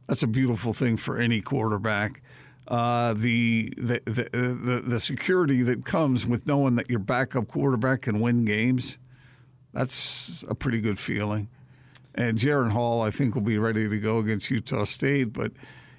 that's 0.08 0.24
a 0.24 0.28
beautiful 0.28 0.74
thing 0.74 0.98
for 0.98 1.18
any 1.18 1.42
quarterback. 1.42 2.22
Uh, 2.68 3.14
the, 3.14 3.74
the, 3.76 4.02
the 4.06 4.84
the 4.86 5.00
security 5.00 5.62
that 5.64 5.84
comes 5.84 6.26
with 6.26 6.48
knowing 6.48 6.76
that 6.76 6.90
your 6.90 7.00
backup 7.00 7.48
quarterback 7.48 8.04
can 8.04 8.20
win 8.20 8.46
games, 8.46 8.98
that's 9.74 10.44
a 10.48 10.56
pretty 10.56 10.80
good 10.80 11.00
feeling. 11.00 11.50
And 12.16 12.38
Jaren 12.38 12.72
Hall, 12.72 13.02
I 13.02 13.10
think, 13.10 13.36
will 13.36 13.42
be 13.42 13.58
ready 13.58 13.90
to 13.90 14.00
go 14.00 14.20
against 14.20 14.50
Utah 14.50 14.84
State. 14.84 15.34
But 15.34 15.52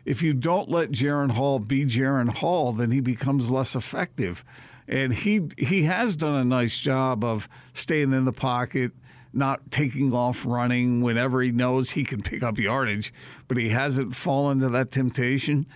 if 0.05 0.23
you 0.23 0.35
don't 0.35 0.69
let 0.69 0.91
Jaren 0.91 1.33
Hall 1.33 1.59
be 1.59 1.85
Jaren 1.85 2.29
Hall, 2.29 2.73
then 2.73 2.91
he 2.91 3.01
becomes 3.01 3.51
less 3.51 3.75
effective. 3.75 4.45
And 4.89 5.15
he 5.15 5.49
he 5.59 5.85
has 5.85 6.17
done 6.17 6.35
a 6.35 6.45
nice 6.45 6.79
job 6.79 7.25
of 7.25 7.49
staying 7.73 8.13
in 8.13 8.25
the 8.25 8.33
pocket, 8.33 8.93
not 9.33 9.71
taking 9.71 10.13
off 10.13 10.45
running 10.47 11.01
whenever 11.01 11.41
he 11.43 11.51
knows 11.51 11.91
he 11.91 12.05
can 12.05 12.23
pick 12.23 12.43
up 12.43 12.59
yardage, 12.59 13.13
but 13.49 13.57
he 13.57 13.71
hasn't 13.71 14.15
fallen 14.15 14.61
to 14.61 14.69
that 14.69 14.91
temptation. 14.91 15.67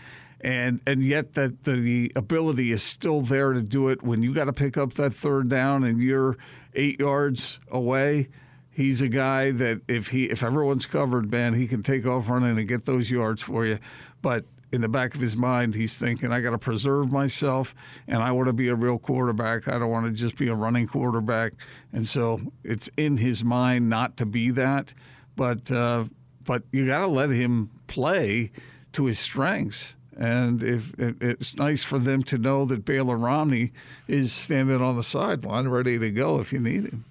And 0.40 0.80
and 0.86 1.04
yet 1.04 1.34
that 1.34 1.64
the 1.64 2.12
ability 2.14 2.70
is 2.70 2.82
still 2.82 3.22
there 3.22 3.52
to 3.52 3.62
do 3.62 3.88
it 3.88 4.02
when 4.02 4.22
you 4.22 4.34
got 4.34 4.44
to 4.44 4.52
pick 4.52 4.76
up 4.76 4.94
that 4.94 5.14
third 5.14 5.48
down 5.48 5.82
and 5.82 6.00
you're 6.02 6.36
eight 6.74 7.00
yards 7.00 7.58
away. 7.70 8.28
He's 8.70 9.00
a 9.00 9.08
guy 9.08 9.52
that 9.52 9.80
if 9.88 10.08
he 10.08 10.26
if 10.26 10.42
everyone's 10.42 10.84
covered, 10.84 11.30
man, 11.30 11.54
he 11.54 11.66
can 11.66 11.82
take 11.82 12.06
off 12.06 12.28
running 12.28 12.58
and 12.58 12.68
get 12.68 12.84
those 12.84 13.10
yards 13.10 13.42
for 13.42 13.64
you. 13.64 13.78
But 14.20 14.44
in 14.72 14.80
the 14.80 14.88
back 14.88 15.14
of 15.14 15.20
his 15.20 15.36
mind, 15.36 15.74
he's 15.74 15.96
thinking, 15.96 16.32
I 16.32 16.40
got 16.40 16.50
to 16.50 16.58
preserve 16.58 17.12
myself 17.12 17.74
and 18.08 18.22
I 18.22 18.32
want 18.32 18.48
to 18.48 18.52
be 18.52 18.68
a 18.68 18.74
real 18.74 18.98
quarterback. 18.98 19.68
I 19.68 19.78
don't 19.78 19.90
want 19.90 20.06
to 20.06 20.12
just 20.12 20.36
be 20.36 20.48
a 20.48 20.54
running 20.54 20.86
quarterback. 20.86 21.52
And 21.92 22.06
so 22.06 22.40
it's 22.64 22.90
in 22.96 23.18
his 23.18 23.44
mind 23.44 23.88
not 23.88 24.16
to 24.18 24.26
be 24.26 24.50
that. 24.50 24.92
But, 25.36 25.70
uh, 25.70 26.06
but 26.44 26.64
you 26.72 26.86
got 26.86 27.00
to 27.00 27.06
let 27.06 27.30
him 27.30 27.70
play 27.86 28.50
to 28.92 29.04
his 29.04 29.18
strengths. 29.18 29.94
And 30.16 30.62
if 30.62 30.94
it's 30.98 31.56
nice 31.56 31.84
for 31.84 31.98
them 31.98 32.22
to 32.24 32.38
know 32.38 32.64
that 32.64 32.84
Baylor 32.84 33.18
Romney 33.18 33.72
is 34.08 34.32
standing 34.32 34.80
on 34.80 34.96
the 34.96 35.02
sideline 35.02 35.68
ready 35.68 35.98
to 35.98 36.10
go 36.10 36.40
if 36.40 36.52
you 36.52 36.58
need 36.58 36.84
him. 36.84 37.04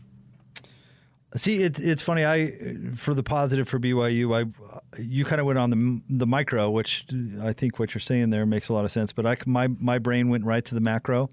See, 1.36 1.64
it's 1.64 1.80
it's 1.80 2.02
funny. 2.02 2.26
I 2.26 2.76
for 2.96 3.14
the 3.14 3.24
positive 3.24 3.68
for 3.68 3.78
BYU, 3.78 4.34
I 4.34 5.02
you 5.02 5.26
kind 5.26 5.42
of 5.42 5.48
went 5.48 5.60
on 5.60 5.70
the 5.70 6.02
the 6.10 6.28
micro, 6.28 6.70
which 6.70 7.06
I 7.42 7.52
think 7.52 7.78
what 7.78 7.94
you're 7.94 8.00
saying 8.00 8.30
there 8.30 8.46
makes 8.46 8.70
a 8.70 8.74
lot 8.74 8.86
of 8.86 8.92
sense. 8.92 9.12
But 9.12 9.26
I 9.26 9.38
my 9.46 9.68
my 9.68 10.00
brain 10.00 10.30
went 10.30 10.46
right 10.46 10.64
to 10.64 10.74
the 10.74 10.82
macro. 10.82 11.30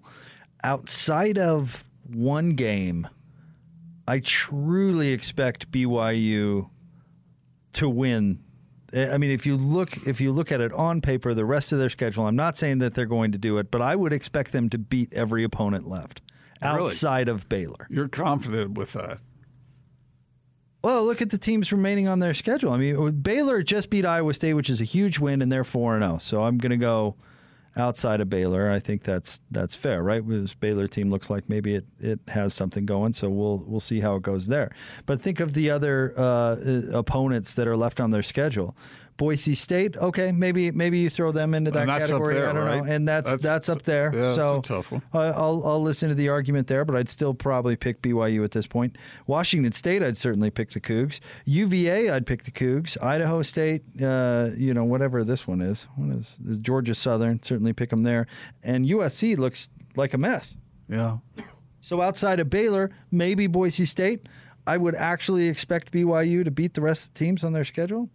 Outside 0.65 1.39
of 1.39 1.85
one 2.07 2.51
game, 2.51 3.07
I 4.09 4.19
truly 4.19 5.13
expect 5.13 5.71
BYU 5.71 6.69
to 7.75 7.89
win. 7.89 8.43
I 8.95 9.19
mean, 9.19 9.31
if 9.31 9.47
you 9.47 9.57
look 9.57 9.97
if 10.07 10.21
you 10.21 10.33
look 10.33 10.51
at 10.51 10.61
it 10.61 10.73
on 10.73 11.01
paper, 11.01 11.33
the 11.33 11.45
rest 11.45 11.71
of 11.71 11.79
their 11.79 11.91
schedule, 11.91 12.27
I'm 12.27 12.37
not 12.37 12.57
saying 12.57 12.79
that 12.79 12.95
they're 12.95 13.07
going 13.07 13.31
to 13.33 13.39
do 13.39 13.59
it, 13.59 13.71
but 13.71 13.81
I 13.81 13.95
would 13.95 14.13
expect 14.13 14.51
them 14.51 14.69
to 14.71 14.79
beat 14.79 15.13
every 15.13 15.45
opponent 15.45 15.89
left 15.89 16.23
outside 16.61 17.29
really? 17.29 17.37
of 17.37 17.49
Baylor. 17.49 17.87
You're 17.89 18.09
confident 18.09 18.77
with 18.77 18.95
that? 18.95 19.21
Well, 20.83 21.05
look 21.05 21.23
at 21.23 21.31
the 21.31 21.39
teams 21.39 21.71
remaining 21.71 22.09
on 22.09 22.19
their 22.19 22.35
schedule. 22.35 22.73
I 22.73 22.77
mean, 22.77 23.21
Baylor 23.21 23.63
just 23.63 23.89
beat 23.89 24.05
Iowa 24.05 24.35
State, 24.35 24.55
which 24.55 24.69
is 24.69 24.81
a 24.81 24.85
huge 24.85 25.19
win, 25.19 25.41
and 25.41 25.51
they're 25.51 25.65
four 25.65 25.95
and 25.95 26.03
zero. 26.03 26.15
Oh. 26.15 26.19
So 26.19 26.43
I'm 26.43 26.59
going 26.59 26.71
to 26.71 26.77
go 26.77 27.15
outside 27.77 28.21
of 28.21 28.29
Baylor. 28.29 28.71
I 28.71 28.81
think 28.81 29.05
that's 29.05 29.41
that's 29.51 29.75
fair, 29.75 30.03
right? 30.03 30.27
This 30.27 30.55
Baylor 30.55 30.89
team 30.89 31.11
looks 31.11 31.31
like 31.31 31.49
maybe 31.49 31.77
it, 31.77 31.87
it 32.01 32.21
has 32.29 32.53
something 32.53 32.85
going, 32.85 33.13
so 33.13 33.31
we'll 33.31 33.59
we'll 33.59 33.81
see 33.81 34.01
how 34.01 34.17
it 34.17 34.23
goes 34.23 34.49
there. 34.49 34.73
But 35.07 35.23
think 35.23 35.41
of 35.41 35.55
the 35.55 35.71
other 35.71 36.15
uh, 36.17 36.57
opponents 36.93 37.55
that 37.55 37.69
are 37.69 37.77
left 37.77 38.01
on 38.01 38.11
their 38.11 38.23
schedule. 38.23 38.77
Boise 39.17 39.55
State, 39.55 39.97
okay, 39.97 40.33
maybe 40.33 40.71
maybe 40.71 40.99
you 40.99 41.11
throw 41.11 41.33
them 41.33 41.55
into 41.55 41.71
that 41.71 41.87
category. 41.87 42.35
There, 42.35 42.49
I 42.49 42.53
don't 42.53 42.67
right? 42.67 42.85
know, 42.85 42.93
and 42.93 43.07
that's 43.07 43.31
that's, 43.31 43.43
that's 43.43 43.69
up 43.69 43.83
there. 43.83 44.13
Yeah, 44.15 44.35
so 44.35 44.63
one. 44.89 45.03
I'll 45.13 45.63
I'll 45.65 45.83
listen 45.83 46.09
to 46.09 46.15
the 46.15 46.29
argument 46.29 46.67
there, 46.67 46.85
but 46.85 46.97
I'd 46.97 47.09
still 47.09 47.35
probably 47.35 47.77
pick 47.77 48.03
BYU 48.03 48.43
at 48.45 48.53
this 48.53 48.67
point. 48.67 48.97
Washington 49.27 49.73
State, 49.73 50.03
I'd 50.03 50.17
certainly 50.17 50.51
pick 50.51 50.71
the 50.71 50.81
Cougs. 50.81 51.21
UVA, 51.45 52.11
I'd 52.11 52.27
pick 52.27 52.45
the 52.45 52.51
Cougs. 52.51 53.01
Idaho 53.03 53.43
State, 53.43 53.83
uh, 54.03 54.51
you 54.57 54.75
know, 54.75 54.85
whatever 54.85 55.25
this 55.25 55.47
one 55.47 55.61
is, 55.61 55.87
what 55.97 56.11
is, 56.17 56.39
is 56.47 56.59
Georgia 56.59 56.95
Southern? 56.95 57.43
Certainly 57.43 57.75
pick 57.75 57.91
them 57.91 58.03
there. 58.03 58.27
And 58.63 58.87
USC 58.87 59.37
looks 59.37 59.69
like 59.95 60.15
a 60.15 60.19
mess. 60.19 60.57
Yeah. 60.89 61.19
So 61.81 62.01
outside 62.01 62.41
of 62.41 62.49
Baylor, 62.49 62.91
maybe 63.11 63.47
Boise 63.47 63.85
State. 63.85 64.27
I 64.67 64.77
would 64.77 64.95
actually 64.95 65.49
expect 65.49 65.93
BYU 65.93 66.45
to 66.45 66.51
beat 66.51 66.75
the 66.75 66.81
rest 66.81 67.09
of 67.09 67.15
the 67.15 67.19
teams 67.19 67.43
on 67.43 67.53
their 67.53 67.65
schedule. 67.65 68.09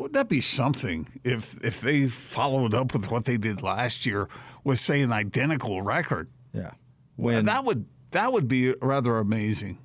Wouldn't 0.00 0.14
that 0.14 0.30
be 0.30 0.40
something 0.40 1.08
if 1.24 1.62
if 1.62 1.82
they 1.82 2.06
followed 2.06 2.72
up 2.72 2.94
with 2.94 3.10
what 3.10 3.26
they 3.26 3.36
did 3.36 3.62
last 3.62 4.06
year 4.06 4.30
with 4.64 4.78
say 4.78 5.02
an 5.02 5.12
identical 5.12 5.82
record? 5.82 6.30
Yeah, 6.54 6.70
when 7.16 7.44
that 7.44 7.66
would 7.66 7.84
that 8.12 8.32
would 8.32 8.48
be 8.48 8.72
rather 8.80 9.18
amazing, 9.18 9.76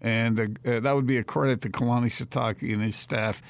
and 0.00 0.40
uh, 0.40 0.68
uh, 0.68 0.80
that 0.80 0.92
would 0.96 1.06
be 1.06 1.18
a 1.18 1.22
credit 1.22 1.60
to 1.60 1.68
Kalani 1.68 2.06
Sitake 2.06 2.68
and 2.72 2.82
his 2.82 2.96
staff, 2.96 3.40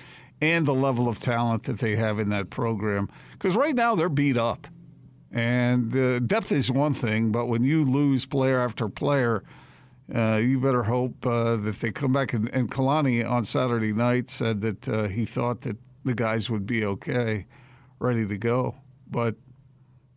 and 0.43 0.67
the 0.67 0.75
level 0.75 1.09
of 1.09 1.21
talent 1.21 1.63
that 1.63 1.79
they 1.79 1.97
have 1.97 2.19
in 2.19 2.29
that 2.29 2.51
program. 2.51 3.09
Because 3.33 3.57
right 3.57 3.75
now 3.75 3.95
they're 3.95 4.11
beat 4.11 4.37
up, 4.37 4.67
and 5.33 5.97
uh, 5.97 6.19
depth 6.19 6.53
is 6.53 6.71
one 6.71 6.93
thing, 6.93 7.33
but 7.33 7.47
when 7.47 7.65
you 7.65 7.83
lose 7.83 8.27
player 8.27 8.61
after 8.61 8.91
player. 8.91 9.43
Uh, 10.13 10.39
you 10.39 10.59
better 10.59 10.83
hope 10.83 11.25
uh, 11.25 11.55
that 11.55 11.77
they 11.79 11.93
come 11.93 12.13
back. 12.13 12.33
And, 12.33 12.53
and 12.53 12.69
Kalani 12.69 13.25
on 13.25 13.45
Saturday 13.45 13.93
night 13.93 14.29
said 14.29 14.61
that 14.63 14.89
uh, 14.89 15.07
he 15.07 15.25
thought 15.25 15.61
that 15.61 15.77
the 16.05 16.15
guys 16.15 16.51
would 16.51 16.67
be 16.67 16.85
okay, 16.85 17.47
ready 17.99 18.27
to 18.27 18.37
go. 18.37 18.77
But 19.09 19.37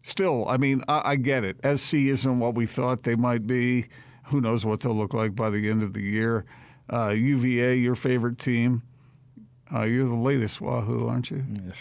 still, 0.01 0.47
I 0.47 0.57
mean, 0.57 0.83
I, 0.87 1.11
I 1.11 1.15
get 1.15 1.43
it. 1.43 1.57
SC 1.77 1.95
isn't 1.95 2.39
what 2.39 2.55
we 2.55 2.65
thought 2.65 3.03
they 3.03 3.15
might 3.15 3.47
be. 3.47 3.87
Who 4.27 4.41
knows 4.41 4.65
what 4.65 4.81
they'll 4.81 4.95
look 4.95 5.13
like 5.13 5.35
by 5.35 5.49
the 5.49 5.69
end 5.69 5.83
of 5.83 5.93
the 5.93 6.01
year? 6.01 6.45
Uh, 6.91 7.09
UVA, 7.09 7.75
your 7.75 7.95
favorite 7.95 8.37
team. 8.37 8.83
Uh, 9.73 9.83
you're 9.83 10.07
the 10.07 10.15
latest 10.15 10.61
Wahoo, 10.61 11.07
aren't 11.07 11.31
you? 11.31 11.43
Yes. 11.51 11.75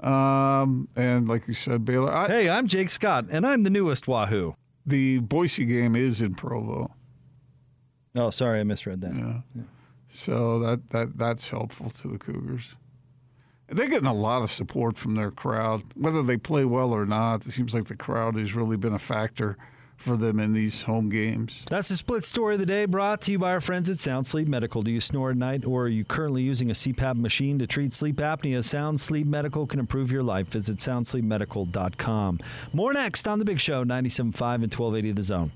Um, 0.00 0.88
and 0.96 1.28
like 1.28 1.46
you 1.48 1.54
said, 1.54 1.84
Baylor. 1.84 2.12
I, 2.12 2.28
hey, 2.28 2.50
I'm 2.50 2.66
Jake 2.66 2.90
Scott, 2.90 3.26
and 3.30 3.46
I'm 3.46 3.62
the 3.62 3.70
newest 3.70 4.08
Wahoo. 4.08 4.56
The 4.84 5.18
Boise 5.20 5.64
game 5.64 5.94
is 5.94 6.20
in 6.20 6.34
Provo. 6.34 6.90
Oh, 8.14 8.30
sorry, 8.30 8.60
I 8.60 8.64
misread 8.64 9.00
that. 9.00 9.14
Yeah. 9.14 9.40
yeah. 9.54 9.62
So 10.08 10.58
that, 10.58 10.90
that 10.90 11.16
that's 11.16 11.48
helpful 11.48 11.90
to 11.90 12.08
the 12.08 12.18
Cougars. 12.18 12.74
They're 13.68 13.88
getting 13.88 14.06
a 14.06 14.14
lot 14.14 14.42
of 14.42 14.50
support 14.50 14.98
from 14.98 15.14
their 15.14 15.30
crowd, 15.30 15.82
whether 15.94 16.22
they 16.22 16.36
play 16.36 16.64
well 16.64 16.92
or 16.92 17.06
not. 17.06 17.46
It 17.46 17.52
seems 17.52 17.72
like 17.74 17.86
the 17.86 17.96
crowd 17.96 18.36
has 18.36 18.54
really 18.54 18.76
been 18.76 18.92
a 18.92 18.98
factor 18.98 19.56
for 20.02 20.16
them 20.16 20.40
in 20.40 20.52
these 20.52 20.82
home 20.82 21.08
games. 21.08 21.62
That's 21.70 21.88
the 21.88 21.96
split 21.96 22.24
story 22.24 22.54
of 22.54 22.60
the 22.60 22.66
day 22.66 22.86
brought 22.86 23.20
to 23.22 23.32
you 23.32 23.38
by 23.38 23.52
our 23.52 23.60
friends 23.60 23.88
at 23.88 23.98
Sound 24.00 24.26
Sleep 24.26 24.48
Medical. 24.48 24.82
Do 24.82 24.90
you 24.90 25.00
snore 25.00 25.30
at 25.30 25.36
night 25.36 25.64
or 25.64 25.84
are 25.84 25.88
you 25.88 26.04
currently 26.04 26.42
using 26.42 26.70
a 26.70 26.74
CPAP 26.74 27.20
machine 27.20 27.58
to 27.60 27.66
treat 27.66 27.94
sleep 27.94 28.16
apnea? 28.16 28.64
Sound 28.64 29.00
Sleep 29.00 29.26
Medical 29.26 29.66
can 29.66 29.78
improve 29.78 30.10
your 30.10 30.24
life. 30.24 30.48
Visit 30.48 30.78
soundsleepmedical.com. 30.78 32.40
More 32.72 32.92
next 32.92 33.28
on 33.28 33.38
The 33.38 33.44
Big 33.44 33.60
Show, 33.60 33.84
97.5 33.84 34.24
and 34.24 34.74
1280 34.74 35.12
The 35.12 35.22
Zone. 35.22 35.52